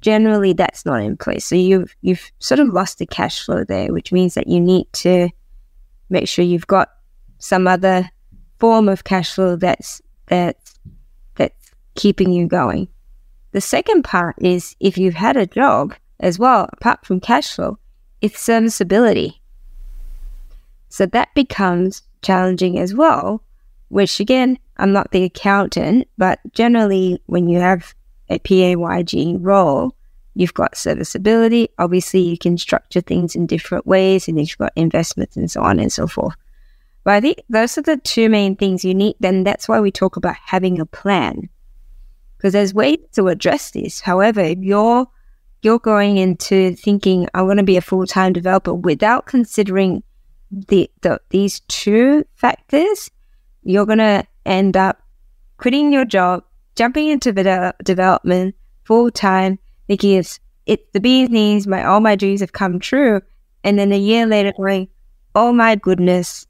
generally 0.00 0.52
that's 0.52 0.84
not 0.84 1.02
in 1.02 1.16
place. 1.16 1.44
So 1.44 1.54
you've 1.54 1.94
you've 2.02 2.30
sort 2.38 2.60
of 2.60 2.68
lost 2.68 2.98
the 2.98 3.06
cash 3.06 3.44
flow 3.44 3.64
there, 3.64 3.92
which 3.92 4.12
means 4.12 4.34
that 4.34 4.48
you 4.48 4.60
need 4.60 4.86
to 4.94 5.28
make 6.10 6.28
sure 6.28 6.44
you've 6.44 6.66
got 6.66 6.90
some 7.38 7.66
other 7.66 8.10
form 8.58 8.88
of 8.88 9.04
cash 9.04 9.34
flow 9.34 9.56
that's 9.56 10.00
that's 10.26 10.74
that's 11.36 11.70
keeping 11.94 12.32
you 12.32 12.46
going. 12.46 12.88
The 13.52 13.60
second 13.60 14.02
part 14.02 14.36
is 14.40 14.74
if 14.80 14.98
you've 14.98 15.14
had 15.14 15.36
a 15.36 15.46
job 15.46 15.94
as 16.18 16.38
well, 16.38 16.68
apart 16.72 17.06
from 17.06 17.20
cash 17.20 17.54
flow, 17.54 17.78
it's 18.20 18.40
serviceability 18.40 19.40
So 20.94 21.06
that 21.06 21.34
becomes 21.34 22.04
challenging 22.22 22.78
as 22.78 22.94
well, 22.94 23.42
which 23.88 24.20
again, 24.20 24.60
I'm 24.76 24.92
not 24.92 25.10
the 25.10 25.24
accountant, 25.24 26.06
but 26.16 26.38
generally 26.52 27.20
when 27.26 27.48
you 27.48 27.58
have 27.58 27.96
a 28.30 28.38
PAYG 28.38 29.38
role, 29.40 29.96
you've 30.36 30.54
got 30.54 30.76
serviceability. 30.76 31.68
Obviously, 31.80 32.20
you 32.20 32.38
can 32.38 32.56
structure 32.56 33.00
things 33.00 33.34
in 33.34 33.48
different 33.48 33.88
ways 33.88 34.28
and 34.28 34.38
you've 34.38 34.56
got 34.56 34.72
investments 34.76 35.36
and 35.36 35.50
so 35.50 35.62
on 35.62 35.80
and 35.80 35.92
so 35.92 36.06
forth. 36.06 36.36
But 37.02 37.14
I 37.14 37.20
think 37.20 37.38
those 37.50 37.76
are 37.76 37.82
the 37.82 37.96
two 37.96 38.28
main 38.28 38.54
things 38.54 38.84
you 38.84 38.94
need. 38.94 39.16
Then 39.18 39.42
that's 39.42 39.68
why 39.68 39.80
we 39.80 39.90
talk 39.90 40.14
about 40.14 40.36
having 40.36 40.78
a 40.78 40.86
plan. 40.86 41.48
Because 42.36 42.52
there's 42.52 42.72
ways 42.72 42.98
to 43.14 43.26
address 43.26 43.72
this. 43.72 43.98
However, 43.98 44.42
if 44.42 44.58
you're 44.60 45.08
you're 45.60 45.80
going 45.80 46.18
into 46.18 46.76
thinking 46.76 47.26
I'm 47.34 47.46
going 47.46 47.56
to 47.56 47.64
be 47.64 47.78
a 47.78 47.80
full 47.80 48.06
time 48.06 48.32
developer 48.32 48.72
without 48.72 49.26
considering 49.26 50.04
the, 50.68 50.90
the 51.02 51.20
these 51.30 51.60
two 51.68 52.24
factors, 52.34 53.10
you're 53.62 53.86
going 53.86 53.98
to 53.98 54.24
end 54.46 54.76
up 54.76 55.02
quitting 55.56 55.92
your 55.92 56.04
job, 56.04 56.44
jumping 56.76 57.08
into 57.08 57.32
de- 57.42 57.74
development 57.82 58.54
full 58.84 59.10
time, 59.10 59.58
thinking 59.86 60.14
it's 60.14 60.40
the 60.92 61.00
bee's 61.00 61.28
knees, 61.28 61.66
my 61.66 61.84
all 61.84 62.00
my 62.00 62.16
dreams 62.16 62.40
have 62.40 62.52
come 62.52 62.78
true, 62.78 63.20
and 63.64 63.78
then 63.78 63.92
a 63.92 63.98
year 63.98 64.26
later 64.26 64.52
going, 64.56 64.88
oh 65.34 65.52
my 65.52 65.74
goodness, 65.74 66.46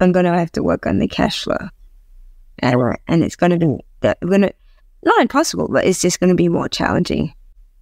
I'm 0.00 0.12
to 0.26 0.32
have 0.32 0.52
to 0.52 0.62
work 0.62 0.86
on 0.86 0.98
the 0.98 1.08
cash 1.08 1.44
flow, 1.44 1.68
and, 2.58 2.96
and 3.08 3.22
it's 3.22 3.36
to 3.52 3.58
be 3.58 3.78
that 4.00 4.18
to 4.42 4.52
not 5.04 5.20
impossible, 5.20 5.68
but 5.68 5.84
it's 5.84 6.00
just 6.00 6.20
to 6.30 6.34
be 6.34 6.48
more 6.48 6.68
challenging. 6.68 7.34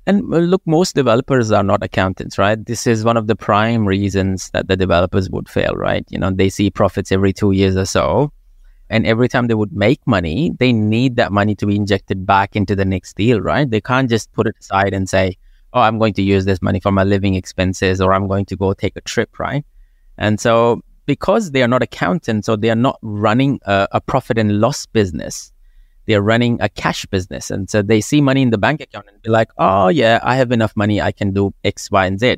And 0.07 0.33
uh, 0.35 0.39
look, 0.39 0.63
most 0.67 0.95
developers 0.95 1.53
are 1.53 1.63
not 1.63 1.83
accountants, 1.83 2.39
right? 2.39 2.65
This 2.65 2.87
is 2.87 3.05
one 3.05 3.17
of 3.17 3.27
the 3.29 3.37
prime 3.37 3.87
reasons 3.87 4.51
that 4.51 4.69
the 4.69 4.77
developers 4.77 5.31
would 5.31 5.49
fail, 5.49 5.75
right? 5.75 6.05
You 6.11 6.19
know, 6.19 6.31
they 6.31 6.49
see 6.49 6.71
profits 6.71 7.13
every 7.13 7.33
two 7.33 7.53
years 7.53 7.77
or 7.77 7.85
so. 7.85 8.33
And 8.91 9.07
every 9.07 9.29
time 9.29 9.47
they 9.47 9.55
would 9.55 9.73
make 9.73 10.01
money, 10.07 10.53
they 10.59 10.73
need 10.73 11.17
that 11.17 11.33
money 11.33 11.55
to 11.55 11.67
be 11.67 11.77
injected 11.77 12.27
back 12.27 12.57
into 12.57 12.77
the 12.77 12.85
next 12.85 13.17
deal, 13.17 13.41
right? 13.41 13.71
They 13.71 13.81
can't 13.81 14.11
just 14.11 14.31
put 14.33 14.47
it 14.47 14.57
aside 14.61 14.93
and 14.93 15.09
say, 15.09 15.37
oh, 15.73 15.81
I'm 15.81 15.99
going 15.99 16.15
to 16.15 16.23
use 16.23 16.45
this 16.45 16.61
money 16.61 16.81
for 16.81 16.93
my 16.93 17.05
living 17.05 17.35
expenses 17.35 18.01
or 18.01 18.13
I'm 18.13 18.29
going 18.29 18.45
to 18.47 18.57
go 18.57 18.75
take 18.75 18.97
a 18.97 19.01
trip, 19.01 19.39
right? 19.39 19.65
And 20.19 20.39
so 20.39 20.83
because 21.07 21.53
they 21.53 21.63
are 21.63 21.69
not 21.69 21.83
accountants 21.83 22.49
or 22.49 22.57
they 22.57 22.71
are 22.71 22.77
not 22.77 22.99
running 23.03 23.61
a, 23.65 23.89
a 23.93 24.01
profit 24.01 24.37
and 24.39 24.61
loss 24.61 24.85
business, 24.87 25.52
they're 26.07 26.23
running 26.23 26.61
a 26.61 26.69
cash 26.69 27.07
business. 27.07 27.51
And 27.51 27.71
so 27.71 27.83
they 27.83 28.01
see 28.01 28.21
money 28.21 28.43
in 28.43 28.51
the 28.51 28.59
bank 28.59 28.81
account 28.81 29.07
and 29.09 29.21
be 29.23 29.31
like, 29.31 29.51
oh, 29.59 29.89
yeah, 29.89 30.21
I 30.23 30.37
have 30.37 30.53
enough 30.53 30.77
money. 30.77 31.01
I 31.01 31.13
can 31.13 31.33
do 31.33 31.55
X, 31.65 31.91
Y, 31.91 32.07
and 32.07 32.19
Z. 32.19 32.37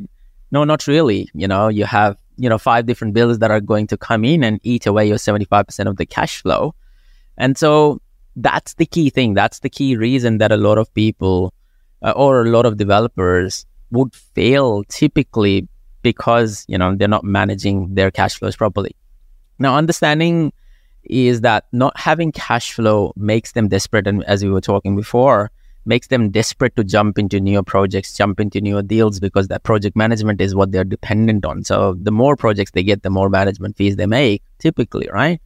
No, 0.51 0.65
not 0.65 0.87
really. 0.87 1.29
You 1.35 1.49
know, 1.49 1.69
you 1.69 1.85
have, 1.85 2.17
you 2.37 2.49
know, 2.49 2.59
five 2.59 2.87
different 2.87 3.15
bills 3.15 3.39
that 3.39 3.51
are 3.51 3.61
going 3.61 3.87
to 3.89 3.97
come 3.97 4.25
in 4.25 4.45
and 4.45 4.61
eat 4.63 4.87
away 4.87 5.07
your 5.07 5.17
75% 5.17 5.87
of 5.87 5.97
the 5.97 6.07
cash 6.07 6.43
flow. 6.43 6.75
And 7.39 7.57
so 7.57 8.01
that's 8.37 8.75
the 8.75 8.87
key 8.87 9.11
thing. 9.11 9.35
That's 9.35 9.61
the 9.61 9.71
key 9.71 9.97
reason 9.97 10.39
that 10.39 10.53
a 10.53 10.57
lot 10.57 10.79
of 10.79 10.93
people 10.95 11.55
uh, 12.03 12.13
or 12.13 12.43
a 12.43 12.51
lot 12.51 12.67
of 12.67 12.77
developers 12.77 13.67
would 13.91 14.15
fail 14.15 14.85
typically 14.85 15.69
because, 16.03 16.65
you 16.69 16.77
know, 16.77 16.95
they're 16.95 17.09
not 17.09 17.25
managing 17.25 17.95
their 17.95 18.11
cash 18.11 18.35
flows 18.39 18.57
properly. 18.57 18.95
Now, 19.59 19.77
understanding 19.77 20.53
is 21.07 21.43
that 21.43 21.67
not 21.73 21.99
having 21.99 22.33
cash 22.33 22.73
flow 22.73 23.13
makes 23.17 23.53
them 23.53 23.69
desperate. 23.69 24.07
And 24.07 24.25
as 24.25 24.45
we 24.45 24.51
were 24.51 24.61
talking 24.61 24.97
before, 24.97 25.51
makes 25.87 26.07
them 26.09 26.31
desperate 26.31 26.75
to 26.77 26.85
jump 26.85 27.19
into 27.19 27.41
new 27.41 27.63
projects, 27.63 28.17
jump 28.17 28.41
into 28.41 28.61
new 28.61 28.83
deals 28.83 29.21
because 29.21 29.49
that 29.49 29.63
project 29.65 29.97
management 29.97 30.41
is 30.41 30.55
what 30.55 30.73
they're 30.73 30.85
dependent 30.85 31.45
on. 31.45 31.63
So 31.65 31.95
the 32.01 32.11
more 32.11 32.37
projects 32.37 32.71
they 32.71 32.83
get, 32.83 33.03
the 33.03 33.11
more 33.11 33.29
management 33.29 33.77
fees 33.77 33.97
they 33.97 34.07
make, 34.07 34.43
typically, 34.59 35.09
right? 35.13 35.41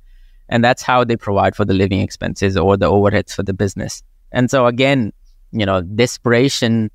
And 0.49 0.65
that's 0.65 0.83
how 0.83 1.05
they 1.05 1.17
provide 1.17 1.57
for 1.57 1.65
the 1.65 1.75
living 1.75 2.00
expenses 2.00 2.57
or 2.57 2.77
the 2.77 2.91
overheads 2.91 3.35
for 3.35 3.43
the 3.43 3.53
business. 3.53 4.03
And 4.33 4.50
so 4.50 4.67
again, 4.67 5.12
you 5.53 5.67
know, 5.67 5.83
desperation 5.83 6.91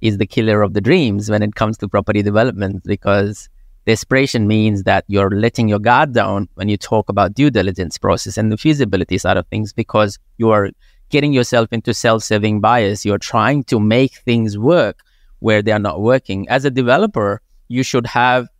is 0.00 0.18
the 0.18 0.26
killer 0.26 0.62
of 0.62 0.74
the 0.74 0.80
dreams 0.80 1.30
when 1.30 1.42
it 1.42 1.54
comes 1.54 1.78
to 1.78 1.88
property 1.88 2.22
development 2.22 2.82
because 2.84 3.48
Desperation 3.88 4.46
means 4.46 4.82
that 4.82 5.06
you're 5.08 5.30
letting 5.30 5.66
your 5.66 5.78
guard 5.78 6.12
down 6.12 6.46
when 6.56 6.68
you 6.68 6.76
talk 6.76 7.08
about 7.08 7.32
due 7.32 7.48
diligence 7.48 7.96
process 7.96 8.36
and 8.36 8.52
the 8.52 8.58
feasibility 8.58 9.16
side 9.16 9.38
of 9.38 9.46
things 9.46 9.72
because 9.72 10.18
you 10.36 10.50
are 10.50 10.68
getting 11.08 11.32
yourself 11.32 11.72
into 11.72 11.94
self-serving 11.94 12.60
bias. 12.60 13.06
You're 13.06 13.16
trying 13.16 13.64
to 13.64 13.80
make 13.80 14.16
things 14.26 14.58
work 14.58 15.00
where 15.38 15.62
they 15.62 15.72
are 15.72 15.78
not 15.78 16.02
working. 16.02 16.46
As 16.50 16.66
a 16.66 16.70
developer, 16.70 17.40
you 17.68 17.82
should 17.82 18.06
have 18.08 18.50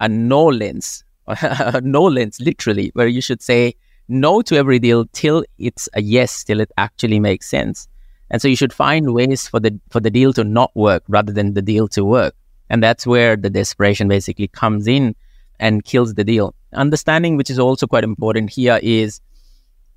a 0.00 0.08
no 0.08 0.46
lens, 0.46 1.04
no 1.82 2.02
lens, 2.02 2.40
literally, 2.40 2.90
where 2.94 3.06
you 3.06 3.20
should 3.20 3.40
say 3.40 3.76
no 4.08 4.42
to 4.42 4.56
every 4.56 4.80
deal 4.80 5.06
till 5.12 5.44
it's 5.58 5.88
a 5.94 6.02
yes, 6.02 6.42
till 6.42 6.58
it 6.58 6.72
actually 6.76 7.20
makes 7.20 7.48
sense. 7.48 7.86
And 8.30 8.42
so 8.42 8.48
you 8.48 8.56
should 8.56 8.72
find 8.72 9.14
ways 9.14 9.46
for 9.46 9.60
the 9.60 9.78
for 9.90 10.00
the 10.00 10.10
deal 10.10 10.32
to 10.32 10.42
not 10.42 10.74
work 10.74 11.04
rather 11.06 11.32
than 11.32 11.54
the 11.54 11.62
deal 11.62 11.86
to 11.86 12.04
work. 12.04 12.34
And 12.72 12.82
that's 12.82 13.06
where 13.06 13.36
the 13.36 13.50
desperation 13.50 14.08
basically 14.08 14.48
comes 14.48 14.88
in 14.88 15.14
and 15.60 15.84
kills 15.84 16.14
the 16.14 16.24
deal. 16.24 16.54
Understanding, 16.72 17.36
which 17.36 17.50
is 17.50 17.58
also 17.58 17.86
quite 17.86 18.02
important 18.02 18.48
here, 18.48 18.80
is 18.82 19.20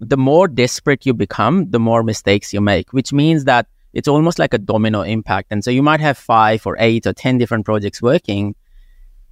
the 0.01 0.17
more 0.17 0.49
desperate 0.49 1.05
you 1.05 1.13
become, 1.13 1.71
the 1.71 1.79
more 1.79 2.03
mistakes 2.03 2.53
you 2.53 2.59
make, 2.59 2.91
which 2.91 3.13
means 3.13 3.45
that 3.45 3.65
it's 3.93 4.09
almost 4.09 4.39
like 4.39 4.53
a 4.53 4.57
domino 4.57 5.03
impact. 5.03 5.47
And 5.51 5.63
so 5.63 5.71
you 5.71 5.81
might 5.81 6.01
have 6.01 6.17
five 6.17 6.67
or 6.67 6.75
eight 6.77 7.07
or 7.07 7.13
10 7.13 7.37
different 7.37 7.63
projects 7.63 8.01
working. 8.01 8.55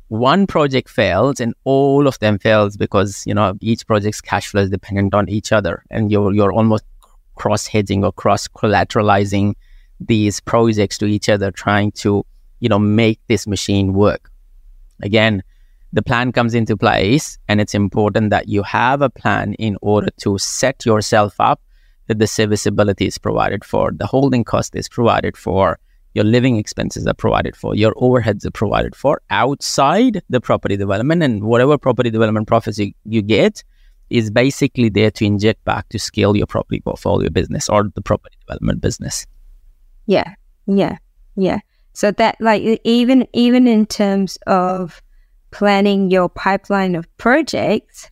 One 0.07 0.47
project 0.47 0.89
fails 0.89 1.41
and 1.41 1.53
all 1.65 2.07
of 2.07 2.17
them 2.19 2.39
fails 2.39 2.77
because, 2.77 3.27
you 3.27 3.33
know, 3.33 3.55
each 3.59 3.85
project's 3.85 4.21
cash 4.21 4.47
flow 4.47 4.61
is 4.61 4.69
dependent 4.69 5.13
on 5.13 5.27
each 5.27 5.51
other 5.51 5.83
and 5.91 6.09
you're, 6.09 6.31
you're 6.33 6.53
almost 6.53 6.85
cross 7.35 7.67
hedging 7.67 8.05
or 8.05 8.13
cross 8.13 8.47
collateralizing 8.47 9.55
these 9.99 10.39
projects 10.39 10.97
to 10.99 11.07
each 11.07 11.27
other, 11.27 11.51
trying 11.51 11.91
to 11.91 12.25
you 12.63 12.69
know, 12.69 12.79
make 12.79 13.19
this 13.27 13.45
machine 13.45 13.91
work. 13.93 14.31
Again, 15.01 15.43
the 15.91 16.01
plan 16.01 16.31
comes 16.31 16.53
into 16.55 16.77
place 16.77 17.37
and 17.49 17.59
it's 17.59 17.75
important 17.75 18.29
that 18.29 18.47
you 18.47 18.63
have 18.63 19.01
a 19.01 19.09
plan 19.09 19.53
in 19.55 19.77
order 19.81 20.07
to 20.21 20.37
set 20.37 20.85
yourself 20.85 21.35
up 21.39 21.59
that 22.07 22.19
the 22.19 22.25
serviceability 22.25 23.05
is 23.05 23.17
provided 23.17 23.65
for, 23.65 23.91
the 23.91 24.07
holding 24.07 24.45
cost 24.45 24.77
is 24.77 24.87
provided 24.87 25.35
for, 25.35 25.77
your 26.13 26.23
living 26.23 26.55
expenses 26.55 27.05
are 27.05 27.13
provided 27.13 27.53
for, 27.57 27.75
your 27.75 27.93
overheads 27.95 28.45
are 28.45 28.51
provided 28.51 28.95
for 28.95 29.21
outside 29.29 30.21
the 30.29 30.39
property 30.39 30.77
development 30.77 31.21
and 31.21 31.43
whatever 31.43 31.77
property 31.77 32.09
development 32.09 32.47
profits 32.47 32.79
you, 32.79 32.93
you 33.03 33.21
get 33.21 33.61
is 34.09 34.31
basically 34.31 34.87
there 34.87 35.11
to 35.11 35.25
inject 35.25 35.61
back 35.65 35.89
to 35.89 35.99
scale 35.99 36.37
your 36.37 36.47
property 36.47 36.79
portfolio 36.79 37.29
business 37.29 37.67
or 37.67 37.91
the 37.93 38.01
property 38.01 38.37
development 38.39 38.79
business. 38.79 39.27
Yeah. 40.05 40.35
Yeah. 40.65 40.97
Yeah. 41.35 41.59
So 41.93 42.11
that 42.11 42.37
like 42.39 42.81
even 42.83 43.27
even 43.33 43.67
in 43.67 43.85
terms 43.85 44.37
of 44.47 45.01
planning 45.51 46.09
your 46.09 46.27
pipeline 46.27 46.95
of 46.95 47.17
projects, 47.17 48.09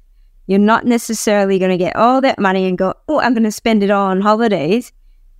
you're 0.48 0.60
not 0.60 0.86
necessarily 0.86 1.58
going 1.60 1.72
to 1.72 1.78
get 1.78 1.96
all 1.96 2.22
that 2.22 2.40
money 2.40 2.68
and 2.68 2.78
go, 2.78 2.94
oh, 3.08 3.20
I'm 3.20 3.34
going 3.34 3.44
to 3.44 3.52
spend 3.52 3.84
it 3.84 3.90
all 3.90 4.08
on 4.08 4.22
holidays. 4.22 4.92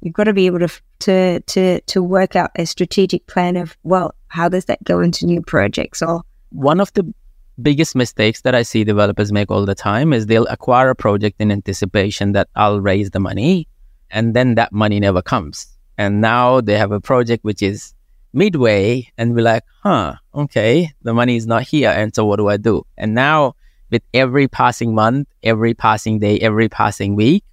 You've 0.02 0.16
got 0.16 0.24
to 0.24 0.34
be 0.34 0.48
able 0.48 0.60
to 0.60 0.70
to 1.00 1.40
to 1.42 1.82
to 1.82 2.02
work 2.02 2.36
out 2.36 2.52
a 2.56 2.66
strategic 2.66 3.28
plan 3.28 3.56
of 3.56 3.78
well, 3.84 4.16
how 4.30 4.50
does 4.50 4.66
that 4.66 4.84
go 4.84 5.00
into 5.00 5.28
new 5.28 5.42
projects? 5.42 6.02
Or 6.02 6.24
one 6.50 6.80
of 6.80 6.92
the 6.94 7.14
biggest 7.62 7.96
mistakes 7.96 8.42
that 8.42 8.56
I 8.56 8.64
see 8.64 8.84
developers 8.84 9.32
make 9.32 9.52
all 9.52 9.66
the 9.66 9.76
time 9.76 10.14
is 10.14 10.26
they'll 10.26 10.48
acquire 10.48 10.90
a 10.90 10.96
project 10.96 11.40
in 11.40 11.52
anticipation 11.52 12.32
that 12.32 12.50
I'll 12.56 12.82
raise 12.82 13.12
the 13.12 13.20
money, 13.20 13.68
and 14.10 14.34
then 14.34 14.56
that 14.56 14.72
money 14.74 15.00
never 15.00 15.22
comes. 15.22 15.68
And 16.00 16.22
now 16.22 16.62
they 16.62 16.78
have 16.78 16.92
a 16.92 17.00
project 17.00 17.44
which 17.44 17.62
is 17.62 17.94
midway 18.34 19.12
and 19.18 19.36
be 19.36 19.42
like, 19.42 19.64
huh, 19.84 20.16
okay, 20.34 20.92
the 21.02 21.14
money 21.14 21.36
is 21.36 21.48
not 21.48 21.64
here. 21.64 21.90
And 21.90 22.14
so 22.16 22.26
what 22.26 22.38
do 22.38 22.48
I 22.48 22.58
do? 22.58 22.86
And 22.98 23.14
now 23.14 23.56
with 23.90 24.04
every 24.14 24.48
passing 24.48 24.96
month, 24.96 25.28
every 25.44 25.74
passing 25.74 26.20
day, 26.20 26.40
every 26.40 26.70
passing 26.70 27.16
week, 27.16 27.44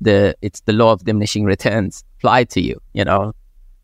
the 0.00 0.36
it's 0.42 0.60
the 0.62 0.72
law 0.72 0.92
of 0.92 1.04
diminishing 1.04 1.44
returns 1.44 2.04
apply 2.18 2.44
to 2.44 2.60
you, 2.60 2.80
you 2.92 3.04
know. 3.04 3.32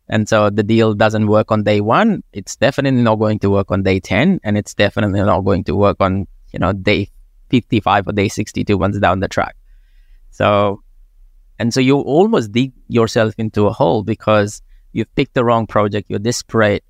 And 0.09 0.27
so 0.27 0.49
the 0.49 0.63
deal 0.63 0.93
doesn't 0.93 1.27
work 1.27 1.51
on 1.51 1.63
day 1.63 1.79
one. 1.79 2.21
It's 2.33 2.57
definitely 2.57 3.01
not 3.01 3.15
going 3.15 3.39
to 3.39 3.49
work 3.49 3.71
on 3.71 3.83
day 3.83 3.99
10. 3.99 4.41
And 4.43 4.57
it's 4.57 4.73
definitely 4.73 5.21
not 5.21 5.41
going 5.41 5.63
to 5.65 5.75
work 5.75 5.97
on, 6.01 6.27
you 6.51 6.59
know, 6.59 6.73
day 6.73 7.09
55 7.49 8.09
or 8.09 8.11
day 8.11 8.27
62 8.27 8.77
once 8.77 8.99
down 8.99 9.21
the 9.21 9.29
track. 9.29 9.55
So, 10.31 10.83
and 11.59 11.73
so 11.73 11.79
you 11.79 11.97
almost 11.97 12.51
dig 12.51 12.73
yourself 12.89 13.35
into 13.37 13.67
a 13.67 13.71
hole 13.71 14.03
because 14.03 14.61
you've 14.93 15.13
picked 15.15 15.33
the 15.33 15.43
wrong 15.43 15.67
project, 15.67 16.09
you're 16.09 16.19
desperate, 16.19 16.83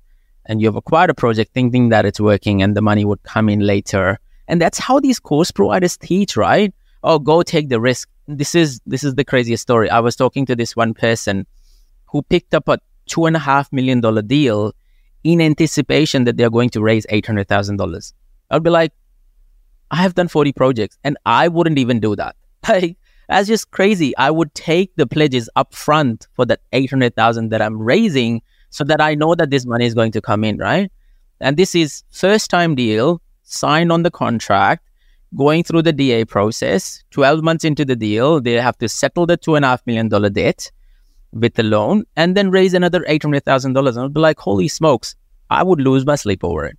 and 0.46 0.60
you've 0.60 0.76
acquired 0.76 1.10
a 1.10 1.14
project 1.14 1.52
thinking 1.54 1.90
that 1.90 2.04
it's 2.04 2.20
working 2.20 2.62
and 2.62 2.76
the 2.76 2.82
money 2.82 3.04
would 3.04 3.22
come 3.22 3.48
in 3.48 3.60
later. 3.60 4.18
And 4.48 4.60
that's 4.60 4.78
how 4.78 5.00
these 5.00 5.20
course 5.20 5.50
providers 5.50 5.96
teach, 5.96 6.36
right? 6.36 6.74
Oh, 7.04 7.18
go 7.18 7.42
take 7.42 7.68
the 7.68 7.80
risk. 7.80 8.08
This 8.28 8.54
is 8.54 8.80
this 8.86 9.04
is 9.04 9.14
the 9.14 9.24
craziest 9.24 9.62
story. 9.62 9.90
I 9.90 10.00
was 10.00 10.16
talking 10.16 10.46
to 10.46 10.56
this 10.56 10.76
one 10.76 10.94
person 10.94 11.46
who 12.06 12.22
picked 12.22 12.54
up 12.54 12.68
a 12.68 12.78
two 13.06 13.26
and 13.26 13.36
a 13.36 13.38
half 13.40 13.72
million 13.72 14.00
dollar 14.00 14.22
deal 14.22 14.72
in 15.24 15.40
anticipation 15.40 16.24
that 16.24 16.36
they're 16.36 16.50
going 16.50 16.70
to 16.70 16.82
raise 16.82 17.06
eight 17.08 17.26
hundred 17.26 17.48
thousand 17.48 17.76
dollars. 17.76 18.14
I'd 18.50 18.62
be 18.62 18.70
like, 18.70 18.92
I 19.90 19.96
have 19.96 20.14
done 20.14 20.28
40 20.28 20.52
projects 20.52 20.98
and 21.04 21.16
I 21.26 21.48
wouldn't 21.48 21.78
even 21.78 22.00
do 22.00 22.16
that. 22.16 22.36
Like, 22.68 22.96
that's 23.32 23.48
just 23.48 23.70
crazy. 23.70 24.14
I 24.18 24.30
would 24.30 24.54
take 24.54 24.94
the 24.96 25.06
pledges 25.06 25.48
up 25.56 25.74
front 25.74 26.28
for 26.34 26.44
that 26.44 26.60
800,000 26.72 27.48
that 27.48 27.62
I'm 27.62 27.80
raising 27.80 28.42
so 28.68 28.84
that 28.84 29.00
I 29.00 29.14
know 29.14 29.34
that 29.34 29.48
this 29.48 29.64
money 29.64 29.86
is 29.86 29.94
going 29.94 30.12
to 30.12 30.20
come 30.20 30.44
in, 30.44 30.58
right? 30.58 30.92
And 31.40 31.56
this 31.56 31.74
is 31.74 32.04
first 32.10 32.50
time 32.50 32.74
deal, 32.74 33.22
signed 33.42 33.90
on 33.90 34.02
the 34.02 34.10
contract, 34.10 34.86
going 35.34 35.64
through 35.64 35.80
the 35.80 35.94
DA 35.94 36.26
process. 36.26 37.02
12 37.10 37.42
months 37.42 37.64
into 37.64 37.86
the 37.86 37.96
deal, 37.96 38.38
they 38.38 38.52
have 38.52 38.76
to 38.78 38.88
settle 38.88 39.24
the 39.24 39.38
$2.5 39.38 39.80
million 39.86 40.08
debt 40.32 40.70
with 41.32 41.54
the 41.54 41.62
loan 41.62 42.04
and 42.16 42.36
then 42.36 42.50
raise 42.50 42.74
another 42.74 43.00
$800,000. 43.08 43.64
And 43.88 43.98
I'd 43.98 44.12
be 44.12 44.20
like, 44.20 44.38
holy 44.38 44.68
smokes, 44.68 45.16
I 45.48 45.62
would 45.62 45.80
lose 45.80 46.04
my 46.04 46.16
sleep 46.16 46.44
over 46.44 46.66
it. 46.66 46.76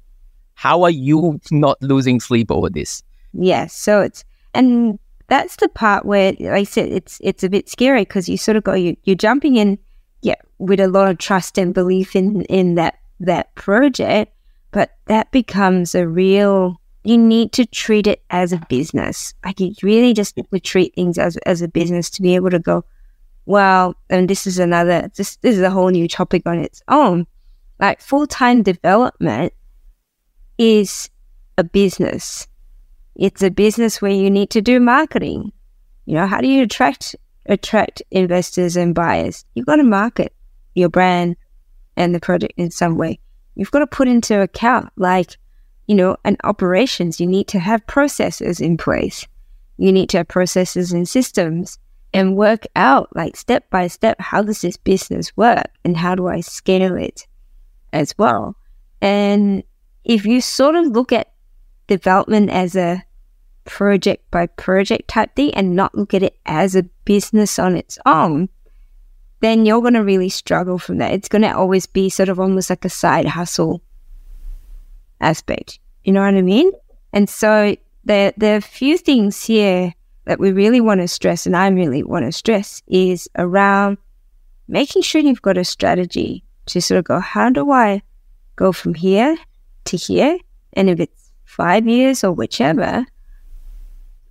How 0.53 0.83
are 0.83 0.91
you 0.91 1.41
not 1.49 1.81
losing 1.81 2.19
sleep 2.19 2.51
over 2.51 2.69
this? 2.69 3.01
Yes. 3.33 3.73
So 3.73 4.01
it's, 4.01 4.23
and 4.53 4.99
that's 5.33 5.55
the 5.55 5.67
part 5.67 6.05
where, 6.05 6.33
like 6.33 6.51
I 6.51 6.63
said, 6.63 6.89
it's, 6.89 7.19
it's 7.23 7.43
a 7.43 7.49
bit 7.49 7.67
scary 7.67 8.01
because 8.01 8.29
you 8.29 8.37
sort 8.37 8.55
of 8.55 8.63
go, 8.63 8.73
you, 8.73 8.95
you're 9.03 9.15
jumping 9.15 9.55
in, 9.55 9.79
yeah, 10.21 10.35
with 10.59 10.79
a 10.79 10.87
lot 10.87 11.09
of 11.09 11.17
trust 11.17 11.57
and 11.57 11.73
belief 11.73 12.15
in, 12.15 12.43
in 12.43 12.75
that, 12.75 12.99
that 13.19 13.55
project, 13.55 14.31
but 14.69 14.91
that 15.05 15.31
becomes 15.31 15.95
a 15.95 16.07
real, 16.07 16.79
you 17.03 17.17
need 17.17 17.51
to 17.53 17.65
treat 17.65 18.05
it 18.05 18.23
as 18.29 18.53
a 18.53 18.61
business. 18.69 19.33
Like 19.43 19.59
you 19.59 19.73
really 19.81 20.13
just 20.13 20.39
treat 20.63 20.93
things 20.93 21.17
as, 21.17 21.35
as 21.37 21.63
a 21.63 21.67
business 21.67 22.11
to 22.11 22.21
be 22.21 22.35
able 22.35 22.51
to 22.51 22.59
go, 22.59 22.85
well, 23.47 23.95
and 24.11 24.29
this 24.29 24.45
is 24.45 24.59
another, 24.59 25.09
this, 25.15 25.37
this 25.37 25.55
is 25.55 25.63
a 25.63 25.71
whole 25.71 25.89
new 25.89 26.07
topic 26.07 26.43
on 26.45 26.59
its 26.59 26.83
own. 26.89 27.25
Like 27.79 28.01
full 28.01 28.27
time 28.27 28.61
development 28.61 29.51
is 30.59 31.09
a 31.57 31.63
business. 31.63 32.47
It's 33.15 33.43
a 33.43 33.51
business 33.51 34.01
where 34.01 34.11
you 34.11 34.29
need 34.29 34.49
to 34.51 34.61
do 34.61 34.79
marketing. 34.79 35.51
You 36.05 36.15
know, 36.15 36.27
how 36.27 36.41
do 36.41 36.47
you 36.47 36.63
attract 36.63 37.15
attract 37.45 38.01
investors 38.11 38.75
and 38.75 38.95
buyers? 38.95 39.45
You've 39.53 39.65
got 39.65 39.77
to 39.77 39.83
market 39.83 40.33
your 40.75 40.89
brand 40.89 41.35
and 41.95 42.15
the 42.15 42.19
project 42.19 42.53
in 42.57 42.71
some 42.71 42.97
way. 42.97 43.19
You've 43.55 43.71
got 43.71 43.79
to 43.79 43.87
put 43.87 44.07
into 44.07 44.41
account 44.41 44.89
like, 44.97 45.37
you 45.87 45.95
know, 45.95 46.17
and 46.23 46.37
operations. 46.43 47.19
You 47.19 47.27
need 47.27 47.47
to 47.49 47.59
have 47.59 47.85
processes 47.85 48.59
in 48.59 48.77
place. 48.77 49.27
You 49.77 49.91
need 49.91 50.09
to 50.09 50.17
have 50.17 50.27
processes 50.27 50.91
and 50.91 51.07
systems 51.07 51.77
and 52.13 52.35
work 52.35 52.65
out 52.75 53.09
like 53.15 53.35
step 53.35 53.69
by 53.69 53.87
step 53.87 54.19
how 54.19 54.43
does 54.43 54.61
this 54.61 54.77
business 54.77 55.35
work 55.35 55.67
and 55.83 55.97
how 55.97 56.15
do 56.15 56.27
I 56.27 56.41
scale 56.41 56.95
it 56.95 57.27
as 57.91 58.15
well. 58.17 58.55
And 59.01 59.63
if 60.03 60.25
you 60.25 60.41
sort 60.41 60.75
of 60.75 60.87
look 60.87 61.11
at 61.11 61.32
development 61.87 62.49
as 62.49 62.75
a 62.75 63.03
project 63.65 64.29
by 64.31 64.47
project 64.47 65.07
type 65.07 65.35
thing 65.35 65.53
and 65.53 65.75
not 65.75 65.95
look 65.95 66.13
at 66.13 66.23
it 66.23 66.37
as 66.45 66.75
a 66.75 66.83
business 67.05 67.57
on 67.59 67.75
its 67.75 67.97
own, 68.05 68.49
then 69.39 69.65
you're 69.65 69.81
going 69.81 69.93
to 69.93 70.03
really 70.03 70.29
struggle 70.29 70.77
from 70.77 70.97
that. 70.97 71.13
It's 71.13 71.29
going 71.29 71.41
to 71.43 71.55
always 71.55 71.85
be 71.85 72.09
sort 72.09 72.29
of 72.29 72.39
almost 72.39 72.69
like 72.69 72.85
a 72.85 72.89
side 72.89 73.25
hustle 73.25 73.81
aspect. 75.21 75.79
You 76.03 76.13
know 76.13 76.21
what 76.21 76.35
I 76.35 76.41
mean? 76.41 76.71
And 77.13 77.29
so 77.29 77.75
there, 78.05 78.33
there 78.37 78.55
are 78.55 78.57
a 78.57 78.61
few 78.61 78.97
things 78.97 79.43
here 79.43 79.93
that 80.25 80.39
we 80.39 80.51
really 80.51 80.81
want 80.81 81.01
to 81.01 81.07
stress, 81.07 81.45
and 81.45 81.55
I 81.55 81.67
really 81.67 82.03
want 82.03 82.25
to 82.25 82.31
stress, 82.31 82.81
is 82.87 83.29
around 83.37 83.97
making 84.67 85.01
sure 85.01 85.21
you've 85.21 85.41
got 85.41 85.57
a 85.57 85.65
strategy 85.65 86.43
to 86.67 86.81
sort 86.81 86.99
of 86.99 87.03
go, 87.03 87.19
how 87.19 87.49
do 87.49 87.71
I 87.71 88.01
go 88.55 88.71
from 88.71 88.93
here 88.93 89.37
to 89.85 89.97
here. 89.97 90.37
And 90.73 90.89
if 90.89 90.99
it's 90.99 91.22
five 91.53 91.87
years 91.87 92.23
or 92.23 92.31
whichever, 92.31 93.05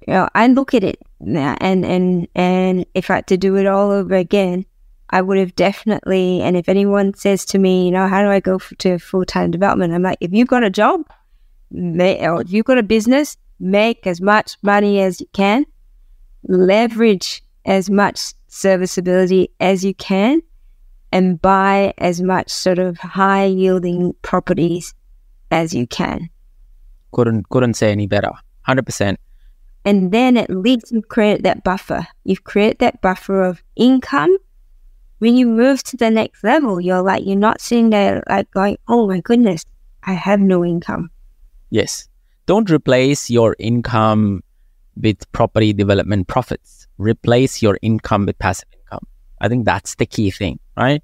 you 0.06 0.14
know, 0.14 0.28
I 0.35 0.48
look 0.48 0.74
at 0.74 0.82
it 0.82 1.00
now 1.20 1.56
and, 1.61 1.85
and, 1.85 2.28
and 2.35 2.85
if 2.94 3.11
I 3.11 3.16
had 3.16 3.26
to 3.28 3.37
do 3.37 3.56
it 3.56 3.66
all 3.66 3.90
over 3.90 4.14
again, 4.14 4.66
I 5.11 5.20
would 5.20 5.38
have 5.38 5.54
definitely, 5.54 6.40
and 6.40 6.56
if 6.56 6.68
anyone 6.68 7.14
says 7.14 7.44
to 7.46 7.58
me, 7.58 7.85
you 7.85 7.90
know, 7.90 8.08
how 8.08 8.22
do 8.22 8.28
I 8.28 8.40
go 8.40 8.58
to 8.78 8.98
full 8.98 9.24
time 9.24 9.50
development? 9.50 9.92
I'm 9.92 10.02
like, 10.02 10.18
if 10.20 10.32
you've 10.32 10.48
got 10.48 10.64
a 10.64 10.70
job, 10.70 11.02
or 11.70 12.40
if 12.40 12.52
you've 12.52 12.64
got 12.64 12.78
a 12.78 12.82
business, 12.82 13.37
make 13.61 14.06
as 14.06 14.20
much 14.20 14.56
money 14.62 15.00
as 15.00 15.20
you 15.20 15.26
can, 15.32 15.66
leverage 16.48 17.44
as 17.64 17.90
much 17.90 18.32
serviceability 18.48 19.50
as 19.61 19.85
you 19.85 19.94
can, 19.94 20.40
and 21.12 21.40
buy 21.40 21.92
as 21.98 22.22
much 22.22 22.50
sort 22.50 22.78
of 22.78 22.96
high 22.98 23.44
yielding 23.44 24.14
properties 24.22 24.94
as 25.50 25.74
you 25.74 25.87
can. 25.87 26.30
Couldn't 27.12 27.48
couldn't 27.48 27.75
say 27.75 27.92
any 27.92 28.07
better. 28.07 28.31
Hundred 28.62 28.87
percent. 28.87 29.18
And 29.85 30.12
then 30.12 30.37
at 30.37 30.51
least 30.51 30.92
you've 30.92 31.09
created 31.09 31.44
that 31.44 31.64
buffer. 31.64 32.07
You've 32.25 32.44
created 32.44 32.79
that 32.79 33.01
buffer 33.01 33.42
of 33.42 33.62
income. 33.77 34.37
When 35.18 35.37
you 35.37 35.46
move 35.46 35.83
to 35.85 35.96
the 35.96 36.11
next 36.11 36.42
level, 36.44 36.81
you're 36.81 37.03
like 37.03 37.25
you're 37.25 37.37
not 37.37 37.61
sitting 37.61 37.90
there 37.90 38.22
like 38.29 38.51
going, 38.51 38.79
Oh 38.88 39.07
my 39.07 39.20
goodness, 39.20 39.64
I 40.05 40.14
have 40.14 40.40
no 40.40 40.64
income. 40.64 41.11
Yes. 41.70 42.09
Don't 42.46 42.70
replace 42.70 43.31
your 43.31 43.57
income 43.59 44.42
with 45.01 45.31
property 45.33 45.72
development 45.72 46.29
profits. 46.29 46.87
Replace 46.98 47.62
your 47.62 47.79
income 47.83 48.27
with 48.27 48.38
passive 48.38 48.68
income. 48.72 49.07
I 49.40 49.48
think 49.48 49.64
that's 49.64 49.94
the 49.96 50.07
key 50.07 50.31
thing, 50.31 50.59
right? 50.77 51.03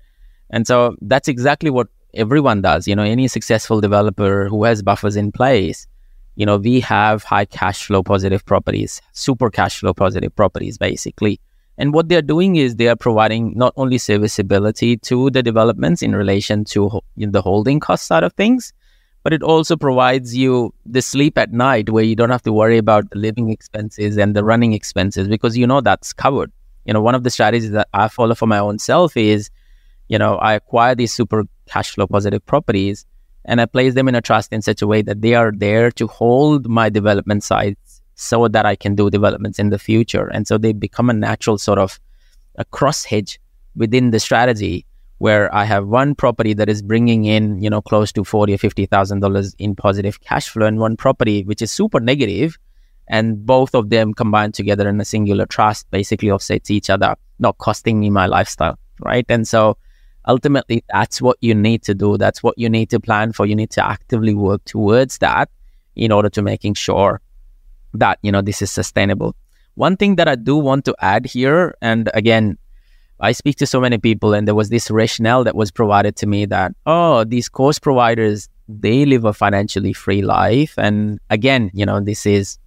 And 0.51 0.66
so 0.66 0.97
that's 1.01 1.29
exactly 1.29 1.71
what 1.71 1.88
everyone 2.14 2.62
does. 2.62 2.87
You 2.87 2.97
know, 2.97 3.03
any 3.03 3.29
successful 3.29 3.81
developer 3.81 4.49
who 4.49 4.64
has 4.64 4.83
buffers 4.83 5.16
in 5.16 5.33
place, 5.33 5.87
you 6.38 6.46
know, 6.46 6.57
we 6.57 6.79
have 6.79 7.24
high 7.24 7.44
cash 7.44 7.87
flow 7.87 8.01
positive 8.01 8.46
properties, 8.46 9.03
super 9.12 9.51
cash 9.51 9.81
flow 9.81 9.92
positive 9.92 10.35
properties, 10.37 10.79
basically. 10.79 11.40
And 11.77 11.92
what 11.92 12.09
they're 12.09 12.22
doing 12.22 12.55
is 12.55 12.77
they 12.77 12.87
are 12.87 12.94
providing 12.94 13.55
not 13.57 13.72
only 13.74 13.98
serviceability 13.98 14.98
to 14.98 15.31
the 15.31 15.42
developments 15.42 16.01
in 16.01 16.14
relation 16.14 16.64
to 16.66 17.01
the 17.16 17.42
holding 17.42 17.81
cost 17.81 18.07
side 18.07 18.22
of 18.22 18.35
things, 18.35 18.72
but 19.24 19.33
it 19.33 19.42
also 19.42 19.77
provides 19.77 20.37
you 20.37 20.72
the 20.87 21.03
sleep 21.03 21.37
at 21.37 21.53
night 21.53 21.90
where 21.90 22.05
you 22.05 22.14
don't 22.14 22.31
have 22.31 22.42
to 22.42 22.53
worry 22.53 22.79
about 22.79 23.11
the 23.11 23.18
living 23.18 23.51
expenses 23.51 24.16
and 24.16 24.37
the 24.37 24.44
running 24.44 24.74
expenses 24.74 25.27
because 25.27 25.57
you 25.57 25.66
know 25.66 25.81
that's 25.81 26.12
covered. 26.12 26.53
You 26.85 26.92
know, 26.92 27.03
one 27.03 27.16
of 27.16 27.24
the 27.24 27.31
strategies 27.31 27.72
that 27.72 27.88
I 27.94 28.07
follow 28.07 28.37
for 28.37 28.46
my 28.46 28.61
own 28.61 28.79
self 28.79 29.16
is, 29.16 29.51
you 30.07 30.20
know, 30.20 30.37
I 30.37 30.55
acquire 30.55 30.94
these 30.94 31.12
super 31.12 31.46
cash 31.66 31.90
flow 31.90 32.07
positive 32.07 32.46
properties 32.46 33.07
and 33.48 33.61
I 33.61 33.66
place 33.66 33.94
them 33.94 34.06
in 34.06 34.14
a 34.14 34.20
trust 34.20 34.52
in 34.52 34.62
such 34.62 34.82
a 34.82 34.87
way 34.87 35.02
that 35.02 35.22
they 35.22 35.34
are 35.34 35.50
there 35.50 35.90
to 35.92 36.06
hold 36.06 36.68
my 36.68 36.88
development 36.90 37.42
sites 37.42 38.00
so 38.14 38.46
that 38.46 38.66
I 38.66 38.76
can 38.76 38.94
do 38.94 39.11
developments 39.11 39.58
in 39.58 39.70
the 39.70 39.78
future. 39.78 40.28
And 40.28 40.46
so 40.46 40.58
they 40.58 40.72
become 40.72 41.08
a 41.08 41.14
natural 41.14 41.56
sort 41.58 41.78
of 41.78 41.98
a 42.56 42.64
cross 42.66 43.04
hedge 43.04 43.40
within 43.74 44.11
the 44.11 44.20
strategy 44.20 44.84
where 45.18 45.52
I 45.54 45.64
have 45.64 45.88
one 45.88 46.14
property 46.14 46.52
that 46.54 46.68
is 46.68 46.82
bringing 46.82 47.24
in, 47.24 47.61
you 47.61 47.70
know, 47.70 47.80
close 47.80 48.12
to 48.12 48.22
forty 48.22 48.54
or 48.54 48.58
fifty 48.58 48.87
thousand 48.87 49.20
dollars 49.20 49.54
in 49.58 49.74
positive 49.74 50.20
cash 50.20 50.48
flow, 50.48 50.66
and 50.66 50.78
one 50.78 50.96
property 50.96 51.42
which 51.42 51.62
is 51.62 51.72
super 51.72 52.00
negative, 52.00 52.56
and 53.08 53.44
both 53.44 53.74
of 53.74 53.90
them 53.90 54.14
combined 54.14 54.54
together 54.54 54.88
in 54.88 55.00
a 55.00 55.04
singular 55.04 55.46
trust 55.46 55.90
basically 55.90 56.30
offsets 56.30 56.70
each 56.70 56.90
other, 56.90 57.16
not 57.38 57.58
costing 57.58 57.98
me 57.98 58.11
my 58.11 58.26
lifestyle, 58.26 58.78
right? 59.00 59.26
And 59.28 59.48
so 59.48 59.76
ultimately 60.26 60.85
that's 60.92 61.20
what 61.22 61.37
you 61.40 61.54
need 61.54 61.83
to 61.85 61.94
do. 61.94 62.16
That's 62.16 62.42
what 62.42 62.59
you 62.59 62.68
need 62.68 62.90
to 62.90 63.00
plan 63.00 63.33
for. 63.33 63.46
You 63.46 63.57
need 63.57 63.70
to 63.70 63.87
actively 63.87 64.35
work 64.35 64.64
towards 64.64 65.18
that 65.18 65.50
in 65.96 66.12
order 66.12 66.28
to 66.31 66.42
making 66.42 66.74
sure 66.74 67.20
that 67.94 68.18
you 68.22 68.33
know 68.33 68.42
this 68.42 68.62
is 68.62 68.70
sustainable. 68.70 69.35
One 69.74 69.96
thing 69.96 70.16
that 70.16 70.28
i 70.28 70.35
do 70.35 70.57
want 70.57 70.85
to 70.87 70.94
add 71.00 71.24
here 71.24 71.74
and 71.81 72.11
again 72.12 72.59
i 73.20 73.31
speak 73.31 73.57
to 73.57 73.66
so 73.66 73.81
many 73.81 73.96
people 73.96 74.35
and 74.35 74.46
there 74.46 74.54
was 74.54 74.70
this 74.70 74.90
rationale 74.90 75.44
that 75.44 75.54
was 75.54 75.70
provided 75.70 76.16
to 76.16 76.26
me 76.26 76.46
that 76.46 76.72
oh 76.87 77.22
these 77.24 77.48
course 77.48 77.78
providers 77.78 78.48
they 78.68 79.07
live 79.07 79.24
a 79.24 79.33
financially 79.33 79.92
free 79.92 80.20
life. 80.20 80.74
And 80.78 81.20
again 81.31 81.70
you 81.72 81.87
know 81.87 82.00
this 82.00 82.26
is 82.26 82.59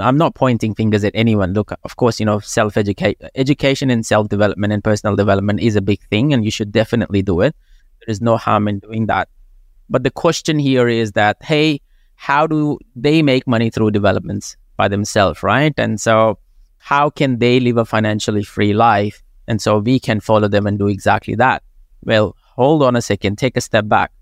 I'm 0.00 0.16
not 0.16 0.34
pointing 0.34 0.74
fingers 0.74 1.04
at 1.04 1.12
anyone. 1.14 1.52
Look, 1.52 1.72
of 1.84 1.96
course, 1.96 2.20
you 2.20 2.26
know, 2.26 2.40
self 2.40 2.76
educate, 2.76 3.20
education 3.34 3.90
and 3.90 4.04
self 4.04 4.28
development 4.28 4.72
and 4.72 4.82
personal 4.82 5.16
development 5.16 5.60
is 5.60 5.76
a 5.76 5.80
big 5.80 6.00
thing, 6.08 6.32
and 6.32 6.44
you 6.44 6.50
should 6.50 6.72
definitely 6.72 7.22
do 7.22 7.40
it. 7.40 7.54
There 8.00 8.12
is 8.12 8.20
no 8.20 8.36
harm 8.36 8.68
in 8.68 8.78
doing 8.78 9.06
that. 9.06 9.28
But 9.88 10.04
the 10.04 10.10
question 10.10 10.58
here 10.58 10.88
is 10.88 11.12
that, 11.12 11.36
hey, 11.42 11.80
how 12.14 12.46
do 12.46 12.78
they 12.94 13.22
make 13.22 13.46
money 13.46 13.70
through 13.70 13.90
developments 13.90 14.56
by 14.76 14.88
themselves, 14.88 15.42
right? 15.42 15.74
And 15.76 16.00
so, 16.00 16.38
how 16.78 17.10
can 17.10 17.38
they 17.38 17.60
live 17.60 17.76
a 17.76 17.84
financially 17.84 18.42
free 18.42 18.72
life? 18.72 19.22
And 19.48 19.60
so, 19.60 19.78
we 19.78 19.98
can 19.98 20.20
follow 20.20 20.48
them 20.48 20.66
and 20.66 20.78
do 20.78 20.88
exactly 20.88 21.34
that. 21.36 21.62
Well, 22.04 22.36
hold 22.56 22.82
on 22.82 22.96
a 22.96 23.02
second, 23.02 23.36
take 23.36 23.56
a 23.56 23.60
step 23.60 23.88
back. 23.88 24.12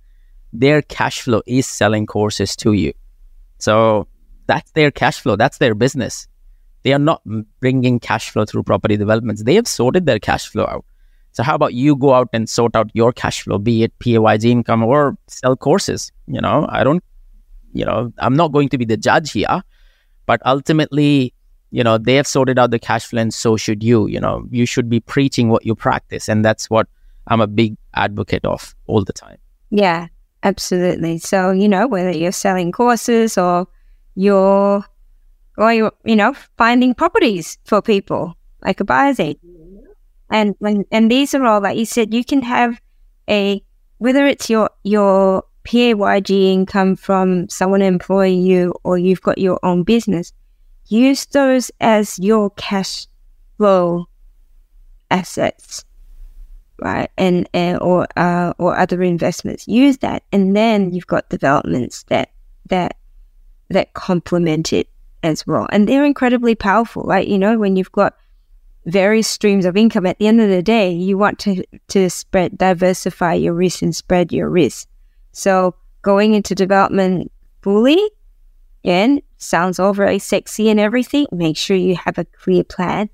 Their 0.53 0.83
cash 0.83 1.23
flow 1.23 1.43
is 1.47 1.67
selling 1.67 2.07
courses 2.07 2.57
to 2.57 2.73
you. 2.73 2.93
So, 3.59 4.09
that's 4.49 4.73
their 4.73 4.91
cash 4.91 5.21
flow. 5.21 5.37
That's 5.37 5.59
their 5.59 5.77
business. 5.77 6.27
They 6.83 6.93
are 6.93 6.99
not 6.99 7.23
bringing 7.61 8.01
cash 8.01 8.31
flow 8.31 8.45
through 8.45 8.65
property 8.65 8.97
developments. 8.97 9.45
They 9.45 9.55
have 9.55 9.69
sorted 9.69 10.07
their 10.07 10.19
cash 10.19 10.49
flow 10.49 10.65
out. 10.65 10.85
So 11.33 11.43
how 11.43 11.55
about 11.55 11.75
you 11.75 11.95
go 11.95 12.15
out 12.15 12.29
and 12.33 12.49
sort 12.49 12.75
out 12.75 12.91
your 12.95 13.13
cash 13.13 13.43
flow, 13.43 13.59
be 13.59 13.85
it 13.85 13.97
PAYG 14.01 14.45
income 14.47 14.83
or 14.83 15.17
sell 15.29 15.55
courses? 15.57 16.11
You 16.27 16.41
know, 16.41 16.67
I 16.69 16.83
don't, 16.83 17.05
you 17.73 17.85
know, 17.85 18.13
I'm 18.19 18.35
not 18.35 18.53
going 18.53 18.69
to 18.71 18.79
be 18.79 18.85
the 18.85 18.97
judge 18.97 19.33
here, 19.33 19.63
But 20.27 20.43
ultimately, 20.45 21.35
you 21.71 21.83
know, 21.83 21.99
they 21.99 22.15
have 22.17 22.27
sorted 22.27 22.59
out 22.59 22.71
the 22.71 22.79
cash 22.79 23.07
flow 23.07 23.23
and 23.23 23.33
so 23.33 23.57
should 23.57 23.83
you. 23.83 24.07
You 24.09 24.21
know, 24.21 24.47
you 24.51 24.67
should 24.67 24.89
be 24.89 25.01
preaching 25.01 25.49
what 25.49 25.65
you 25.65 25.75
practice. 25.75 26.29
And 26.29 26.45
that's 26.45 26.69
what 26.69 26.87
I'm 27.29 27.41
a 27.41 27.47
big 27.47 27.77
advocate 27.95 28.45
of 28.45 28.75
all 28.87 29.05
the 29.05 29.13
time. 29.13 29.39
Yeah, 29.71 30.09
absolutely. 30.43 31.19
So, 31.19 31.51
you 31.51 31.69
know, 31.69 31.87
whether 31.87 32.11
you're 32.11 32.33
selling 32.33 32.73
courses 32.73 33.39
or 33.39 33.67
you're 34.19 34.85
or 35.57 35.73
you're, 35.73 35.93
you 36.05 36.17
know, 36.17 36.35
finding 36.57 36.93
properties 36.93 37.57
for 37.65 37.81
people 37.81 38.37
like 38.65 38.81
a 38.81 38.85
buyer's 38.85 39.21
agent. 39.21 39.41
And 40.31 40.55
when 40.59 40.85
and 40.91 41.11
these 41.11 41.35
are 41.35 41.45
all 41.45 41.63
like 41.63 41.79
you 41.79 41.87
said, 41.87 42.13
you 42.13 42.25
can 42.25 42.43
have 42.43 42.81
a 43.31 43.63
whether 43.99 44.27
it's 44.27 44.51
your 44.51 44.71
your 44.83 45.45
PAYG 45.65 46.53
income 46.53 46.97
from 46.97 47.49
someone 47.49 47.83
employing 47.83 48.43
you 48.43 48.75
or 48.85 48.99
you've 48.99 49.23
got 49.23 49.39
your 49.39 49.61
own 49.63 49.85
business, 49.85 50.33
use 50.87 51.25
those 51.27 51.71
as 51.81 52.19
your 52.19 52.51
cash 52.51 53.07
flow 53.57 54.07
assets, 55.11 55.85
right? 56.81 57.11
And, 57.17 57.49
and 57.55 57.79
or 57.81 58.09
uh, 58.17 58.53
or 58.59 58.77
other 58.77 59.03
investments. 59.03 59.69
Use 59.69 59.99
that, 59.99 60.25
and 60.33 60.57
then 60.57 60.91
you've 60.91 61.07
got 61.07 61.29
developments 61.29 62.03
that 62.05 62.31
that 62.67 62.97
that 63.71 63.95
complement 63.95 64.73
it 64.73 64.89
as 65.23 65.47
well, 65.47 65.67
and 65.71 65.89
they're 65.89 66.05
incredibly 66.05 66.55
powerful. 66.55 67.03
Right? 67.03 67.27
You 67.27 67.39
know, 67.39 67.59
when 67.59 67.77
you've 67.77 67.93
got 67.93 68.17
various 68.87 69.29
streams 69.29 69.65
of 69.65 69.77
income, 69.77 70.07
at 70.07 70.19
the 70.19 70.27
end 70.27 70.41
of 70.41 70.49
the 70.49 70.63
day, 70.63 70.91
you 70.91 71.19
want 71.19 71.39
to 71.41 71.65
to 71.89 72.11
spread 72.11 72.59
diversify 72.59 73.35
your 73.35 73.55
risk 73.55 73.83
and 73.83 73.95
spread 73.95 74.33
your 74.33 74.49
risk. 74.49 74.89
So 75.33 75.75
going 76.03 76.35
into 76.35 76.55
development 76.55 77.31
fully, 77.63 78.01
and 78.85 79.23
sounds 79.37 79.79
all 79.79 79.93
very 79.93 80.17
eh, 80.17 80.19
sexy 80.19 80.69
and 80.69 80.81
everything. 80.81 81.27
Make 81.33 81.57
sure 81.57 81.77
you 81.77 81.97
have 81.97 82.19
a 82.19 82.25
clear 82.25 82.65
plan 82.65 83.11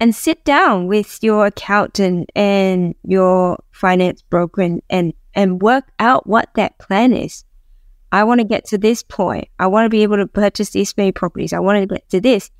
and 0.00 0.14
sit 0.14 0.44
down 0.44 0.86
with 0.86 1.22
your 1.22 1.46
accountant 1.46 2.30
and 2.34 2.94
your 3.02 3.58
finance 3.72 4.22
broker 4.22 4.78
and, 4.90 5.12
and 5.34 5.62
work 5.62 5.90
out 5.98 6.26
what 6.26 6.50
that 6.54 6.78
plan 6.78 7.12
is. 7.12 7.44
I 8.12 8.24
want 8.24 8.40
to 8.40 8.46
get 8.46 8.64
to 8.66 8.78
this 8.78 9.02
point. 9.02 9.48
I 9.58 9.66
want 9.66 9.84
to 9.86 9.90
be 9.90 10.02
able 10.02 10.16
to 10.16 10.26
purchase 10.26 10.70
these 10.70 10.96
many 10.96 11.12
properties. 11.12 11.52
I 11.52 11.58
want 11.58 11.80
to 11.80 11.94
get 11.94 12.08
to 12.10 12.20
this. 12.20 12.50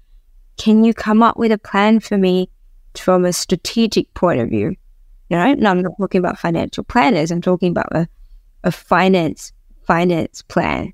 Can 0.56 0.84
you 0.84 0.94
come 0.94 1.22
up 1.22 1.36
with 1.36 1.52
a 1.52 1.58
plan 1.58 2.00
for 2.00 2.16
me 2.18 2.50
from 2.94 3.24
a 3.24 3.32
strategic 3.32 4.12
point 4.14 4.40
of 4.40 4.48
view? 4.48 4.76
You 5.28 5.36
know, 5.36 5.54
no, 5.54 5.70
I'm 5.70 5.82
not 5.82 5.92
talking 5.98 6.18
about 6.18 6.38
financial 6.38 6.84
planners. 6.84 7.30
I'm 7.30 7.42
talking 7.42 7.70
about 7.70 7.88
a, 7.92 8.08
a 8.64 8.72
finance 8.72 9.52
finance 9.86 10.42
plan. 10.42 10.92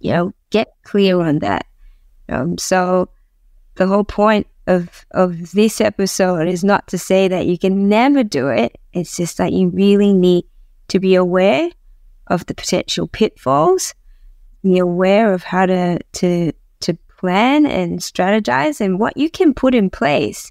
You 0.00 0.12
know, 0.12 0.32
get 0.50 0.74
clear 0.82 1.20
on 1.20 1.40
that. 1.40 1.66
Um, 2.28 2.58
so 2.58 3.08
the 3.76 3.86
whole 3.86 4.04
point 4.04 4.46
of 4.66 5.04
of 5.10 5.52
this 5.52 5.80
episode 5.80 6.48
is 6.48 6.62
not 6.62 6.86
to 6.88 6.98
say 6.98 7.28
that 7.28 7.46
you 7.46 7.58
can 7.58 7.88
never 7.88 8.22
do 8.22 8.48
it. 8.48 8.76
It's 8.92 9.16
just 9.16 9.38
that 9.38 9.52
you 9.52 9.68
really 9.68 10.12
need 10.12 10.44
to 10.88 11.00
be 11.00 11.14
aware 11.14 11.70
of 12.30 12.46
the 12.46 12.54
potential 12.54 13.06
pitfalls, 13.06 13.94
be 14.62 14.78
aware 14.78 15.34
of 15.34 15.42
how 15.42 15.66
to 15.66 15.98
to 16.12 16.52
to 16.80 16.94
plan 17.18 17.66
and 17.66 17.98
strategize 17.98 18.80
and 18.80 18.98
what 18.98 19.16
you 19.16 19.28
can 19.28 19.52
put 19.52 19.74
in 19.74 19.90
place 19.90 20.50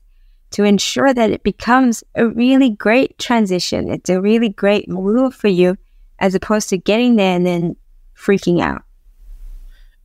to 0.52 0.64
ensure 0.64 1.14
that 1.14 1.32
it 1.32 1.44
becomes 1.44 2.04
a 2.16 2.28
really 2.28 2.70
great 2.70 3.18
transition. 3.18 3.90
It's 3.90 4.10
a 4.10 4.22
really 4.22 4.50
great 4.50 4.90
move 4.90 5.34
for 5.34 5.48
you 5.48 5.78
as 6.20 6.36
opposed 6.36 6.70
to 6.70 6.78
getting 6.78 7.16
there 7.16 7.36
and 7.36 7.46
then 7.46 7.76
freaking 8.16 8.62
out. 8.62 8.84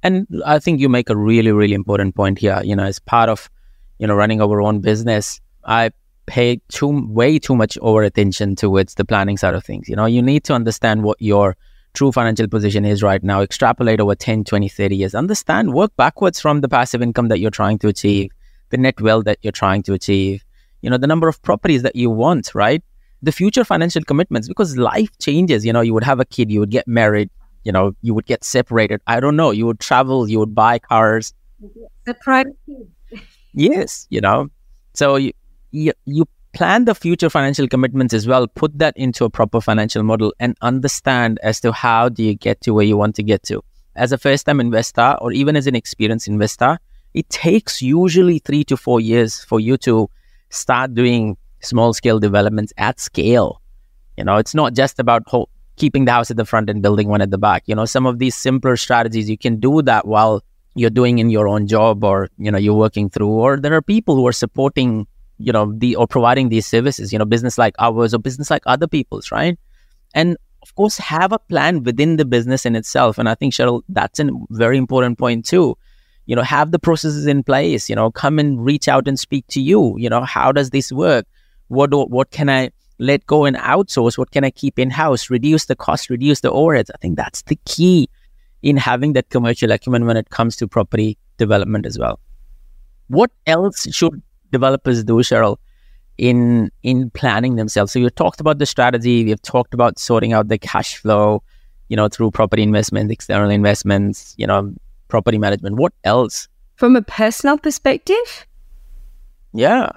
And 0.02 0.26
I 0.44 0.58
think 0.58 0.80
you 0.80 0.88
make 0.88 1.08
a 1.08 1.16
really, 1.16 1.50
really 1.50 1.74
important 1.74 2.14
point 2.14 2.38
here. 2.38 2.60
You 2.62 2.76
know, 2.76 2.84
as 2.84 2.98
part 2.98 3.30
of, 3.30 3.50
you 3.98 4.06
know, 4.06 4.14
running 4.14 4.42
our 4.42 4.60
own 4.60 4.80
business, 4.80 5.40
I 5.64 5.90
pay 6.26 6.60
too 6.68 7.06
way 7.08 7.38
too 7.38 7.54
much 7.54 7.76
over 7.80 8.02
attention 8.02 8.56
towards 8.56 8.94
the 8.94 9.04
planning 9.04 9.36
side 9.36 9.54
of 9.54 9.64
things. 9.64 9.88
You 9.88 9.96
know, 9.96 10.06
you 10.06 10.22
need 10.22 10.44
to 10.44 10.54
understand 10.54 11.02
what 11.02 11.20
your 11.20 11.56
true 11.94 12.10
financial 12.12 12.48
position 12.48 12.84
is 12.84 13.02
right 13.02 13.22
now, 13.22 13.40
extrapolate 13.40 14.00
over 14.00 14.14
10, 14.14 14.44
20, 14.44 14.68
30 14.68 14.96
years, 14.96 15.14
understand, 15.14 15.72
work 15.72 15.94
backwards 15.96 16.40
from 16.40 16.60
the 16.60 16.68
passive 16.68 17.02
income 17.02 17.28
that 17.28 17.38
you're 17.38 17.50
trying 17.50 17.78
to 17.78 17.88
achieve, 17.88 18.30
the 18.70 18.76
net 18.76 19.00
wealth 19.00 19.24
that 19.24 19.38
you're 19.42 19.52
trying 19.52 19.82
to 19.84 19.92
achieve, 19.92 20.44
you 20.82 20.90
know, 20.90 20.98
the 20.98 21.06
number 21.06 21.28
of 21.28 21.40
properties 21.42 21.82
that 21.82 21.94
you 21.94 22.10
want, 22.10 22.54
right? 22.54 22.82
The 23.22 23.32
future 23.32 23.64
financial 23.64 24.02
commitments, 24.02 24.48
because 24.48 24.76
life 24.76 25.08
changes. 25.18 25.64
You 25.64 25.72
know, 25.72 25.80
you 25.80 25.94
would 25.94 26.04
have 26.04 26.20
a 26.20 26.24
kid, 26.24 26.50
you 26.50 26.60
would 26.60 26.70
get 26.70 26.86
married, 26.88 27.30
you 27.62 27.72
know, 27.72 27.94
you 28.02 28.12
would 28.12 28.26
get 28.26 28.44
separated. 28.44 29.00
I 29.06 29.20
don't 29.20 29.36
know. 29.36 29.50
You 29.50 29.66
would 29.66 29.80
travel, 29.80 30.28
you 30.28 30.38
would 30.40 30.54
buy 30.54 30.78
cars. 30.78 31.32
The 32.04 32.14
private 32.14 32.56
Yes, 33.54 34.06
you 34.10 34.20
know. 34.20 34.48
So 34.94 35.16
you, 35.16 35.32
you 35.74 35.92
you 36.06 36.24
plan 36.52 36.84
the 36.84 36.94
future 36.94 37.28
financial 37.28 37.66
commitments 37.66 38.14
as 38.14 38.28
well. 38.28 38.46
Put 38.46 38.78
that 38.78 38.96
into 38.96 39.24
a 39.24 39.30
proper 39.30 39.60
financial 39.60 40.04
model 40.04 40.32
and 40.38 40.56
understand 40.62 41.40
as 41.42 41.60
to 41.60 41.72
how 41.72 42.08
do 42.08 42.22
you 42.22 42.34
get 42.34 42.60
to 42.60 42.72
where 42.72 42.84
you 42.84 42.96
want 42.96 43.16
to 43.16 43.24
get 43.24 43.42
to. 43.44 43.62
As 43.96 44.12
a 44.12 44.18
first-time 44.18 44.60
investor 44.60 45.16
or 45.20 45.32
even 45.32 45.56
as 45.56 45.66
an 45.66 45.74
experienced 45.74 46.28
investor, 46.28 46.78
it 47.12 47.28
takes 47.28 47.82
usually 47.82 48.38
three 48.38 48.62
to 48.64 48.76
four 48.76 49.00
years 49.00 49.42
for 49.42 49.58
you 49.58 49.76
to 49.78 50.08
start 50.50 50.94
doing 50.94 51.36
small-scale 51.60 52.20
developments 52.20 52.72
at 52.76 53.00
scale. 53.00 53.60
You 54.16 54.24
know, 54.24 54.36
it's 54.36 54.54
not 54.54 54.74
just 54.74 55.00
about 55.00 55.22
ho- 55.26 55.48
keeping 55.76 56.04
the 56.04 56.12
house 56.12 56.30
at 56.30 56.36
the 56.36 56.44
front 56.44 56.70
and 56.70 56.82
building 56.82 57.08
one 57.08 57.20
at 57.20 57.30
the 57.32 57.38
back. 57.38 57.64
You 57.66 57.74
know, 57.74 57.84
some 57.84 58.06
of 58.06 58.20
these 58.20 58.36
simpler 58.36 58.76
strategies, 58.76 59.28
you 59.28 59.38
can 59.38 59.58
do 59.58 59.82
that 59.82 60.06
while 60.06 60.44
you're 60.76 60.90
doing 60.90 61.18
in 61.18 61.30
your 61.30 61.48
own 61.48 61.66
job 61.66 62.04
or, 62.04 62.28
you 62.38 62.50
know, 62.50 62.58
you're 62.58 62.74
working 62.74 63.10
through, 63.10 63.28
or 63.28 63.56
there 63.56 63.74
are 63.74 63.82
people 63.82 64.14
who 64.14 64.26
are 64.26 64.32
supporting, 64.32 65.06
you 65.38 65.52
know, 65.52 65.72
the, 65.76 65.96
or 65.96 66.06
providing 66.06 66.48
these 66.48 66.66
services, 66.66 67.12
you 67.12 67.18
know, 67.18 67.24
business 67.24 67.58
like 67.58 67.74
ours 67.78 68.14
or 68.14 68.18
business 68.18 68.50
like 68.50 68.62
other 68.66 68.86
people's, 68.86 69.30
right? 69.30 69.58
And 70.14 70.36
of 70.62 70.74
course, 70.76 70.96
have 70.98 71.32
a 71.32 71.38
plan 71.38 71.82
within 71.82 72.16
the 72.16 72.24
business 72.24 72.64
in 72.64 72.76
itself. 72.76 73.18
And 73.18 73.28
I 73.28 73.34
think, 73.34 73.52
Cheryl, 73.52 73.82
that's 73.88 74.18
a 74.20 74.30
very 74.50 74.78
important 74.78 75.18
point 75.18 75.44
too. 75.44 75.76
You 76.26 76.34
know, 76.36 76.42
have 76.42 76.70
the 76.70 76.78
processes 76.78 77.26
in 77.26 77.42
place, 77.42 77.90
you 77.90 77.96
know, 77.96 78.10
come 78.10 78.38
and 78.38 78.64
reach 78.64 78.88
out 78.88 79.06
and 79.06 79.20
speak 79.20 79.46
to 79.48 79.60
you. 79.60 79.94
You 79.98 80.08
know, 80.08 80.22
how 80.22 80.52
does 80.52 80.70
this 80.70 80.90
work? 80.90 81.26
What, 81.68 81.90
do, 81.90 82.04
what 82.04 82.30
can 82.30 82.48
I, 82.48 82.70
let 82.98 83.26
go 83.26 83.44
and 83.44 83.56
outsource? 83.56 84.16
What 84.16 84.30
can 84.30 84.44
I 84.44 84.50
keep 84.50 84.78
in 84.78 84.88
house? 84.88 85.28
Reduce 85.28 85.66
the 85.66 85.74
cost, 85.76 86.08
reduce 86.10 86.40
the 86.40 86.50
overheads. 86.50 86.90
I 86.94 86.98
think 86.98 87.16
that's 87.16 87.42
the 87.42 87.58
key 87.64 88.08
in 88.62 88.76
having 88.76 89.14
that 89.14 89.28
commercial 89.30 89.72
acumen 89.72 90.06
when 90.06 90.16
it 90.16 90.30
comes 90.30 90.56
to 90.56 90.68
property 90.68 91.18
development 91.36 91.86
as 91.86 91.98
well. 91.98 92.20
What 93.08 93.30
else 93.46 93.92
should 93.92 94.22
developers 94.58 95.04
do, 95.04 95.16
Cheryl, 95.28 95.58
in 96.16 96.70
in 96.82 97.10
planning 97.10 97.56
themselves? 97.56 97.92
So 97.92 97.98
you 97.98 98.10
talked 98.10 98.40
about 98.40 98.58
the 98.58 98.66
strategy. 98.66 99.24
We've 99.24 99.42
talked 99.42 99.74
about 99.74 99.98
sorting 99.98 100.32
out 100.32 100.48
the 100.48 100.58
cash 100.58 100.96
flow, 100.96 101.42
you 101.88 101.96
know, 101.96 102.08
through 102.08 102.30
property 102.30 102.62
investments, 102.62 103.12
external 103.12 103.50
investments, 103.50 104.34
you 104.38 104.46
know, 104.46 104.72
property 105.08 105.38
management. 105.38 105.76
What 105.76 105.92
else? 106.04 106.48
From 106.76 106.96
a 106.96 107.02
personal 107.02 107.58
perspective? 107.58 108.46
Yeah. 109.52 109.90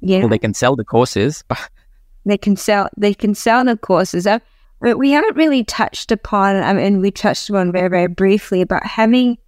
Yeah. 0.00 0.20
Well, 0.20 0.28
they 0.28 0.38
can 0.38 0.54
sell 0.54 0.76
the 0.76 0.84
courses, 0.84 1.44
they 2.26 2.38
can 2.38 2.56
sell 2.56 2.88
they 2.96 3.14
can 3.14 3.34
sell 3.34 3.64
the 3.64 3.76
courses. 3.76 4.26
Uh, 4.26 4.38
but 4.80 4.98
we 4.98 5.10
haven't 5.10 5.36
really 5.36 5.64
touched 5.64 6.12
upon. 6.12 6.56
I 6.56 6.72
mean, 6.74 7.00
we 7.00 7.10
touched 7.10 7.48
upon 7.48 7.72
very 7.72 7.88
very 7.88 8.08
briefly 8.08 8.60
about 8.60 8.86
having. 8.86 9.38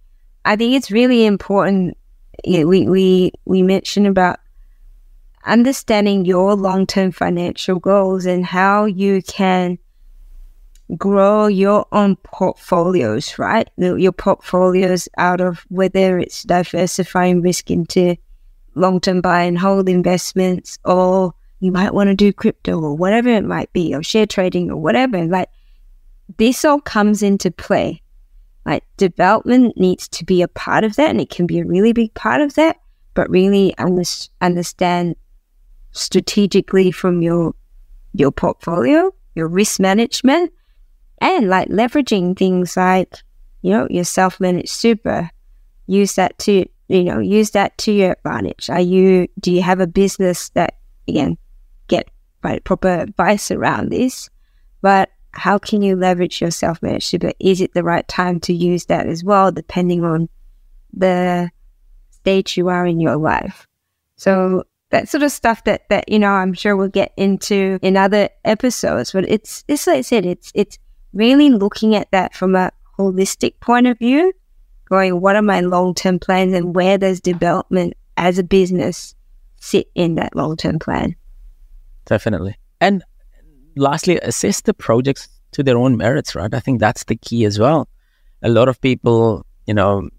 I 0.45 0.55
think 0.55 0.73
it's 0.75 0.89
really 0.89 1.25
important. 1.25 1.97
We 2.45 2.87
we 2.87 3.31
we 3.45 3.61
mentioned 3.61 4.07
about 4.07 4.39
understanding 5.45 6.25
your 6.25 6.55
long 6.55 6.85
term 6.85 7.11
financial 7.11 7.79
goals 7.79 8.25
and 8.25 8.45
how 8.45 8.85
you 8.85 9.21
can 9.21 9.77
grow 10.97 11.47
your 11.47 11.85
own 11.91 12.15
portfolios, 12.17 13.37
right? 13.37 13.69
Your 13.77 14.11
portfolios 14.11 15.07
out 15.17 15.41
of 15.41 15.65
whether 15.69 16.19
it's 16.19 16.43
diversifying 16.43 17.41
risk 17.41 17.69
into 17.69 18.15
long 18.75 18.99
term 18.99 19.21
buy 19.21 19.43
and 19.43 19.57
hold 19.57 19.89
investments 19.89 20.79
or 20.85 21.33
you 21.59 21.71
might 21.71 21.93
want 21.93 22.07
to 22.07 22.15
do 22.15 22.31
crypto 22.31 22.79
or 22.79 22.95
whatever 22.95 23.29
it 23.29 23.43
might 23.43 23.71
be, 23.73 23.93
or 23.93 24.01
share 24.01 24.25
trading 24.25 24.71
or 24.71 24.77
whatever. 24.77 25.25
Like 25.25 25.49
this 26.37 26.63
all 26.63 26.79
comes 26.79 27.21
into 27.21 27.51
play. 27.51 28.01
Like 28.65 28.83
development 28.97 29.77
needs 29.77 30.07
to 30.09 30.25
be 30.25 30.41
a 30.41 30.47
part 30.47 30.83
of 30.83 30.95
that, 30.95 31.09
and 31.09 31.21
it 31.21 31.29
can 31.29 31.47
be 31.47 31.59
a 31.59 31.65
really 31.65 31.93
big 31.93 32.13
part 32.13 32.41
of 32.41 32.55
that. 32.55 32.77
But 33.13 33.29
really 33.29 33.73
understand 33.77 35.15
strategically 35.91 36.91
from 36.91 37.21
your 37.21 37.53
your 38.13 38.31
portfolio, 38.31 39.13
your 39.35 39.47
risk 39.47 39.79
management, 39.79 40.51
and 41.19 41.49
like 41.49 41.69
leveraging 41.69 42.37
things 42.37 42.77
like 42.77 43.15
you 43.61 43.71
know 43.71 43.87
your 43.89 44.03
self 44.03 44.39
managed 44.39 44.69
super. 44.69 45.29
Use 45.87 46.13
that 46.15 46.37
to 46.39 46.65
you 46.87 47.03
know 47.03 47.19
use 47.19 47.51
that 47.51 47.77
to 47.79 47.91
your 47.91 48.11
advantage. 48.11 48.69
Are 48.69 48.81
you 48.81 49.27
do 49.39 49.51
you 49.51 49.61
have 49.61 49.79
a 49.79 49.87
business 49.87 50.49
that 50.49 50.75
again 51.07 51.37
get 51.87 52.09
right, 52.43 52.63
proper 52.63 52.89
advice 52.89 53.51
around 53.51 53.91
this. 53.91 54.29
But 54.81 55.09
how 55.31 55.57
can 55.57 55.81
you 55.81 55.95
leverage 55.95 56.41
your 56.41 56.51
self 56.51 56.79
super? 56.99 57.31
Is 57.39 57.61
it 57.61 57.73
the 57.73 57.83
right 57.83 58.07
time 58.07 58.39
to 58.41 58.53
use 58.53 58.85
that 58.85 59.07
as 59.07 59.23
well, 59.23 59.51
depending 59.51 60.03
on 60.03 60.29
the 60.93 61.51
stage 62.11 62.57
you 62.57 62.67
are 62.67 62.85
in 62.85 62.99
your 62.99 63.17
life. 63.17 63.67
So 64.15 64.63
that 64.91 65.07
sort 65.07 65.23
of 65.23 65.31
stuff 65.31 65.63
that 65.65 65.87
that 65.89 66.09
you 66.09 66.19
know 66.19 66.31
I'm 66.31 66.53
sure 66.53 66.75
we'll 66.75 66.89
get 66.89 67.13
into 67.15 67.79
in 67.81 67.95
other 67.95 68.29
episodes. 68.43 69.11
But 69.11 69.29
it's 69.29 69.63
it's 69.67 69.87
like 69.87 69.97
I 69.97 70.01
said, 70.01 70.25
it's 70.25 70.51
it's 70.55 70.77
really 71.13 71.49
looking 71.49 71.95
at 71.95 72.11
that 72.11 72.33
from 72.33 72.55
a 72.55 72.71
holistic 72.97 73.59
point 73.59 73.87
of 73.87 73.97
view, 73.97 74.33
going 74.89 75.21
what 75.21 75.35
are 75.35 75.41
my 75.41 75.61
long 75.61 75.93
term 75.93 76.19
plans 76.19 76.53
and 76.53 76.75
where 76.75 76.97
does 76.97 77.21
development 77.21 77.93
as 78.17 78.37
a 78.37 78.43
business 78.43 79.15
sit 79.57 79.89
in 79.95 80.15
that 80.15 80.35
long 80.35 80.57
term 80.57 80.79
plan. 80.79 81.15
Definitely. 82.05 82.57
And 82.81 83.03
lastly, 83.79 84.19
assess 84.21 84.61
the 84.61 84.73
projects 84.73 85.27
to 85.53 85.63
their 85.63 85.77
own 85.77 85.97
merits, 85.97 86.35
right? 86.35 86.53
I 86.53 86.59
think 86.59 86.79
that's 86.79 87.05
the 87.05 87.15
key 87.15 87.45
as 87.45 87.57
well. 87.57 87.89
A 88.41 88.49
lot 88.49 88.69
of 88.69 88.79
people, 88.81 89.45
you 89.65 89.73
know, 89.73 90.09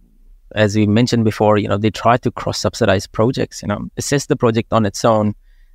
as 0.55 0.75
we 0.75 0.87
mentioned 0.87 1.25
before, 1.25 1.59
you 1.59 1.69
know, 1.69 1.79
they 1.79 1.91
try 1.91 2.17
to 2.19 2.31
cross 2.31 2.59
subsidize 2.59 3.07
projects, 3.07 3.63
you 3.63 3.69
know, 3.69 3.89
assess 3.97 4.27
the 4.27 4.37
project 4.37 4.73
on 4.73 4.85
its 4.85 5.05
own. 5.05 5.35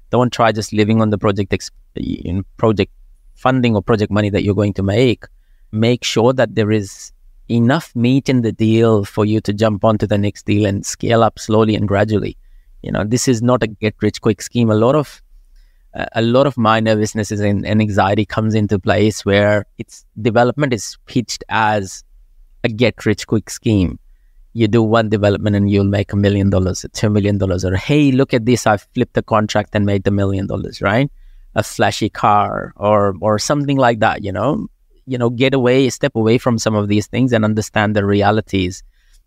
Don't 0.09 0.33
try 0.33 0.51
just 0.51 0.73
living 0.73 1.01
on 1.01 1.09
the 1.09 1.17
project 1.17 1.53
ex- 1.53 1.71
in 1.95 2.43
project 2.57 2.91
funding 3.35 3.75
or 3.75 3.81
project 3.81 4.11
money 4.11 4.29
that 4.29 4.43
you're 4.43 4.55
going 4.55 4.73
to 4.73 4.83
make. 4.83 5.25
Make 5.71 6.03
sure 6.03 6.33
that 6.33 6.55
there 6.55 6.71
is 6.71 7.11
enough 7.49 7.95
meat 7.95 8.27
in 8.27 8.41
the 8.41 8.51
deal 8.51 9.05
for 9.05 9.25
you 9.25 9.39
to 9.41 9.53
jump 9.53 9.85
onto 9.85 10.07
the 10.07 10.17
next 10.17 10.45
deal 10.45 10.65
and 10.65 10.85
scale 10.85 11.23
up 11.23 11.39
slowly 11.39 11.75
and 11.75 11.87
gradually. 11.87 12.37
You 12.81 12.91
know, 12.91 13.03
this 13.03 13.27
is 13.27 13.41
not 13.41 13.63
a 13.63 13.67
get 13.67 13.95
rich 14.01 14.21
quick 14.21 14.41
scheme. 14.41 14.69
A 14.69 14.75
lot 14.75 14.95
of 14.95 15.21
a 16.13 16.21
lot 16.21 16.45
of 16.45 16.57
my 16.57 16.79
nervousness 16.79 17.31
and, 17.31 17.65
and 17.65 17.81
anxiety 17.81 18.25
comes 18.25 18.53
into 18.53 18.77
place 18.77 19.23
where 19.25 19.65
its 19.77 20.05
development 20.21 20.73
is 20.73 20.97
pitched 21.05 21.43
as 21.49 22.03
a 22.63 22.69
get 22.69 23.05
rich 23.05 23.27
quick 23.27 23.49
scheme 23.49 23.97
you 24.55 24.69
do 24.69 24.81
one 24.81 25.09
development 25.09 25.53
and 25.53 25.69
you'll 25.69 25.83
make 25.83 26.13
a 26.13 26.15
million 26.15 26.49
dollars, 26.49 26.85
two 26.93 27.09
million 27.09 27.37
dollars, 27.37 27.65
or 27.65 27.75
hey, 27.75 28.13
look 28.13 28.33
at 28.33 28.45
this, 28.45 28.65
I 28.65 28.77
flipped 28.77 29.13
the 29.13 29.21
contract 29.21 29.75
and 29.75 29.85
made 29.85 30.05
the 30.05 30.11
million 30.11 30.47
dollars, 30.47 30.81
right? 30.81 31.11
A 31.55 31.61
flashy 31.61 32.09
car 32.09 32.73
or 32.77 33.15
or 33.19 33.37
something 33.37 33.75
like 33.75 33.99
that, 33.99 34.23
you 34.23 34.31
know. 34.31 34.67
You 35.07 35.17
know, 35.17 35.29
get 35.29 35.53
away, 35.53 35.89
step 35.89 36.15
away 36.15 36.37
from 36.37 36.57
some 36.57 36.73
of 36.73 36.87
these 36.87 37.05
things 37.05 37.33
and 37.33 37.43
understand 37.43 37.97
the 37.97 38.05
realities. 38.05 38.81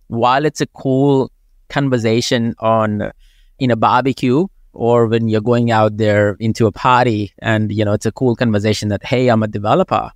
While 0.07 0.47
it's 0.47 0.63
a 0.63 0.67
cool 0.67 1.31
conversation 1.69 2.55
on 2.59 3.13
in 3.59 3.71
a 3.71 3.77
barbecue 3.77 4.47
or 4.73 5.07
when 5.07 5.29
you're 5.29 5.41
going 5.41 5.71
out 5.71 5.97
there 5.97 6.37
into 6.39 6.67
a 6.67 6.73
party 6.73 7.33
and 7.39 7.73
you 7.73 7.85
know 7.85 7.93
it's 7.93 8.07
a 8.07 8.13
cool 8.13 8.37
conversation 8.37 8.89
that 8.89 9.05
hey 9.05 9.29
i'm 9.29 9.43
a 9.43 9.49
developer 9.49 10.11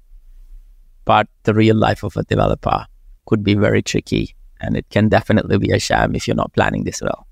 but 1.05 1.27
the 1.43 1.55
real 1.55 1.77
life 1.77 2.03
of 2.03 2.17
a 2.17 2.23
developer 2.25 2.87
could 3.27 3.43
be 3.43 3.55
very 3.55 3.83
tricky 3.83 4.35
and 4.63 4.77
it 4.77 4.89
can 4.91 5.09
definitely 5.09 5.59
be 5.59 5.73
a 5.73 5.79
sham 5.79 6.15
if 6.15 6.27
you're 6.27 6.37
not 6.37 6.53
planning 6.53 6.85
this 6.85 7.03
well. 7.03 7.27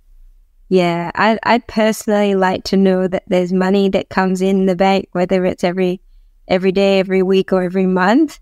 Yeah, 0.68 1.10
I 1.14 1.38
I 1.42 1.58
personally 1.58 2.34
like 2.34 2.64
to 2.64 2.76
know 2.76 3.08
that 3.08 3.24
there's 3.26 3.52
money 3.52 3.88
that 3.88 4.08
comes 4.08 4.40
in 4.40 4.66
the 4.66 4.76
bank, 4.76 5.08
whether 5.12 5.44
it's 5.44 5.64
every 5.64 6.00
every 6.46 6.72
day, 6.72 6.98
every 6.98 7.22
week, 7.22 7.52
or 7.52 7.62
every 7.62 7.86
month, 7.86 8.38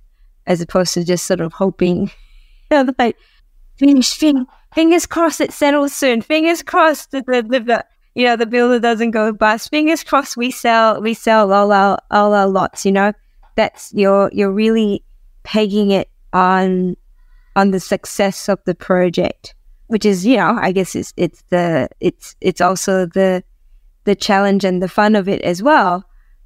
as 0.46 0.60
opposed 0.60 0.94
to 0.94 1.04
just 1.04 1.26
sort 1.26 1.40
of 1.40 1.52
hoping, 1.52 2.02
you 2.02 2.10
know, 2.84 2.92
like 2.98 3.16
fingers, 3.76 4.12
fingers 4.74 5.06
crossed 5.06 5.40
it 5.40 5.52
settles 5.52 5.94
soon. 5.94 6.20
Fingers 6.20 6.62
crossed 6.62 7.12
that 7.12 7.86
you 8.18 8.24
know 8.24 8.35
the 8.35 8.46
builder 8.46 8.81
doesn't 8.81 9.12
go 9.12 9.33
bust. 9.33 9.70
Fingers 9.70 10.02
crossed 10.02 10.37
we 10.37 10.50
sell 10.50 11.00
we 11.00 11.14
sell 11.14 11.52
all 11.52 11.70
our 11.70 11.98
all 12.11 12.35
our 12.35 12.48
lots. 12.48 12.85
You 12.85 12.90
know, 12.90 13.12
that's 13.54 13.94
you're 13.94 14.28
you're 14.33 14.50
really 14.50 15.04
pegging 15.44 15.92
it 15.92 16.11
on 16.33 16.96
on 17.54 17.70
the 17.70 17.78
success 17.78 18.48
of 18.48 18.59
the 18.64 18.74
project, 18.74 19.54
which 19.87 20.04
is, 20.04 20.26
you 20.26 20.37
know, 20.37 20.59
I 20.61 20.72
guess 20.72 20.96
it's 20.96 21.14
it's 21.16 21.42
the 21.50 21.88
it's 22.00 22.35
it's 22.40 22.61
also 22.61 23.07
the 23.07 23.44
the 24.02 24.16
challenge 24.16 24.64
and 24.64 24.83
the 24.83 24.88
fun 24.88 25.14
of 25.14 25.28
it 25.28 25.40
as 25.42 25.62
well. 25.62 26.04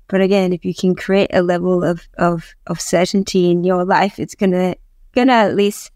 But 0.09 0.21
again, 0.21 0.53
if 0.53 0.67
you 0.67 0.75
can 0.75 0.95
create 0.95 1.31
a 1.33 1.41
level 1.41 1.83
of 1.83 2.07
of, 2.19 2.55
of 2.67 2.83
certainty 2.83 3.51
in 3.51 3.65
your 3.65 3.87
life, 3.87 4.19
it's 4.19 4.35
gonna 4.35 4.75
gonna 5.15 5.33
at 5.33 5.57
least 5.57 5.91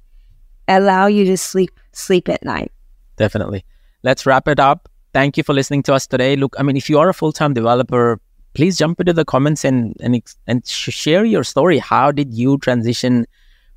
allow 0.68 1.06
you 1.06 1.26
to 1.26 1.36
sleep 1.36 1.78
sleep 1.92 2.30
at 2.30 2.42
night. 2.42 2.72
Definitely. 3.18 3.66
Let's 4.02 4.24
wrap 4.24 4.48
it 4.48 4.58
up. 4.58 4.88
Thank 5.16 5.38
you 5.38 5.42
for 5.42 5.54
listening 5.54 5.82
to 5.84 5.94
us 5.94 6.06
today. 6.06 6.36
Look, 6.36 6.54
I 6.58 6.62
mean, 6.62 6.76
if 6.76 6.90
you 6.90 6.98
are 6.98 7.08
a 7.08 7.14
full 7.14 7.32
time 7.32 7.54
developer, 7.54 8.20
please 8.52 8.76
jump 8.76 9.00
into 9.00 9.14
the 9.14 9.24
comments 9.24 9.64
and 9.64 9.96
and 10.00 10.22
and 10.46 10.66
share 10.66 11.24
your 11.24 11.42
story. 11.42 11.78
How 11.78 12.12
did 12.12 12.34
you 12.34 12.58
transition 12.58 13.24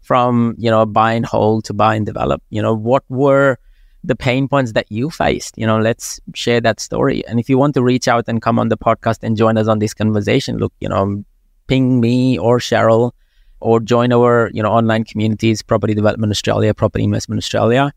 from 0.01 0.55
you 0.57 0.69
know 0.69 0.85
buy 0.85 1.13
and 1.13 1.25
hold 1.25 1.63
to 1.69 1.73
buy 1.73 1.95
and 1.95 2.05
develop 2.05 2.41
you 2.49 2.61
know 2.61 2.73
what 2.73 3.03
were 3.07 3.57
the 4.03 4.15
pain 4.15 4.47
points 4.47 4.73
that 4.73 4.91
you 4.91 5.09
faced 5.09 5.57
you 5.57 5.67
know 5.67 5.77
let's 5.79 6.19
share 6.33 6.61
that 6.61 6.79
story 6.79 7.25
and 7.27 7.39
if 7.39 7.49
you 7.49 7.57
want 7.57 7.73
to 7.75 7.83
reach 7.83 8.07
out 8.07 8.23
and 8.27 8.41
come 8.41 8.57
on 8.57 8.69
the 8.69 8.77
podcast 8.77 9.19
and 9.23 9.35
join 9.35 9.57
us 9.57 9.67
on 9.67 9.79
this 9.79 9.93
conversation 9.93 10.57
look 10.57 10.73
you 10.79 10.87
know 10.87 11.23
ping 11.67 11.99
me 11.99 12.39
or 12.39 12.59
cheryl 12.59 13.11
or 13.59 13.79
join 13.81 14.13
our 14.13 14.49
you 14.53 14.63
know 14.63 14.71
online 14.71 15.03
communities 15.03 15.61
property 15.61 15.93
development 15.93 16.31
australia 16.31 16.73
property 16.73 17.03
investment 17.03 17.37
australia 17.37 17.91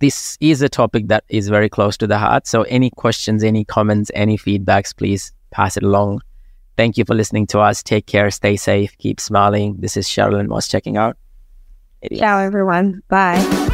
this 0.00 0.38
is 0.40 0.62
a 0.62 0.68
topic 0.68 1.08
that 1.08 1.24
is 1.28 1.48
very 1.48 1.68
close 1.68 1.96
to 1.98 2.06
the 2.06 2.18
heart. 2.18 2.46
So 2.46 2.62
any 2.62 2.90
questions 2.90 3.42
any 3.42 3.64
comments 3.64 4.10
any 4.14 4.38
feedbacks 4.38 4.96
please 4.96 5.32
pass 5.50 5.76
it 5.76 5.82
along. 5.82 6.20
Thank 6.76 6.96
you 6.96 7.04
for 7.04 7.14
listening 7.14 7.46
to 7.48 7.58
us. 7.58 7.82
Take 7.82 8.06
care. 8.06 8.30
Stay 8.30 8.56
safe. 8.56 8.96
Keep 8.98 9.18
smiling. 9.18 9.76
This 9.80 9.96
is 9.96 10.06
cheryl 10.06 10.38
and 10.38 10.48
moss 10.48 10.68
checking 10.68 10.96
out. 10.96 11.16
Ciao, 12.14 12.38
everyone. 12.38 13.02
Bye. 13.08 13.67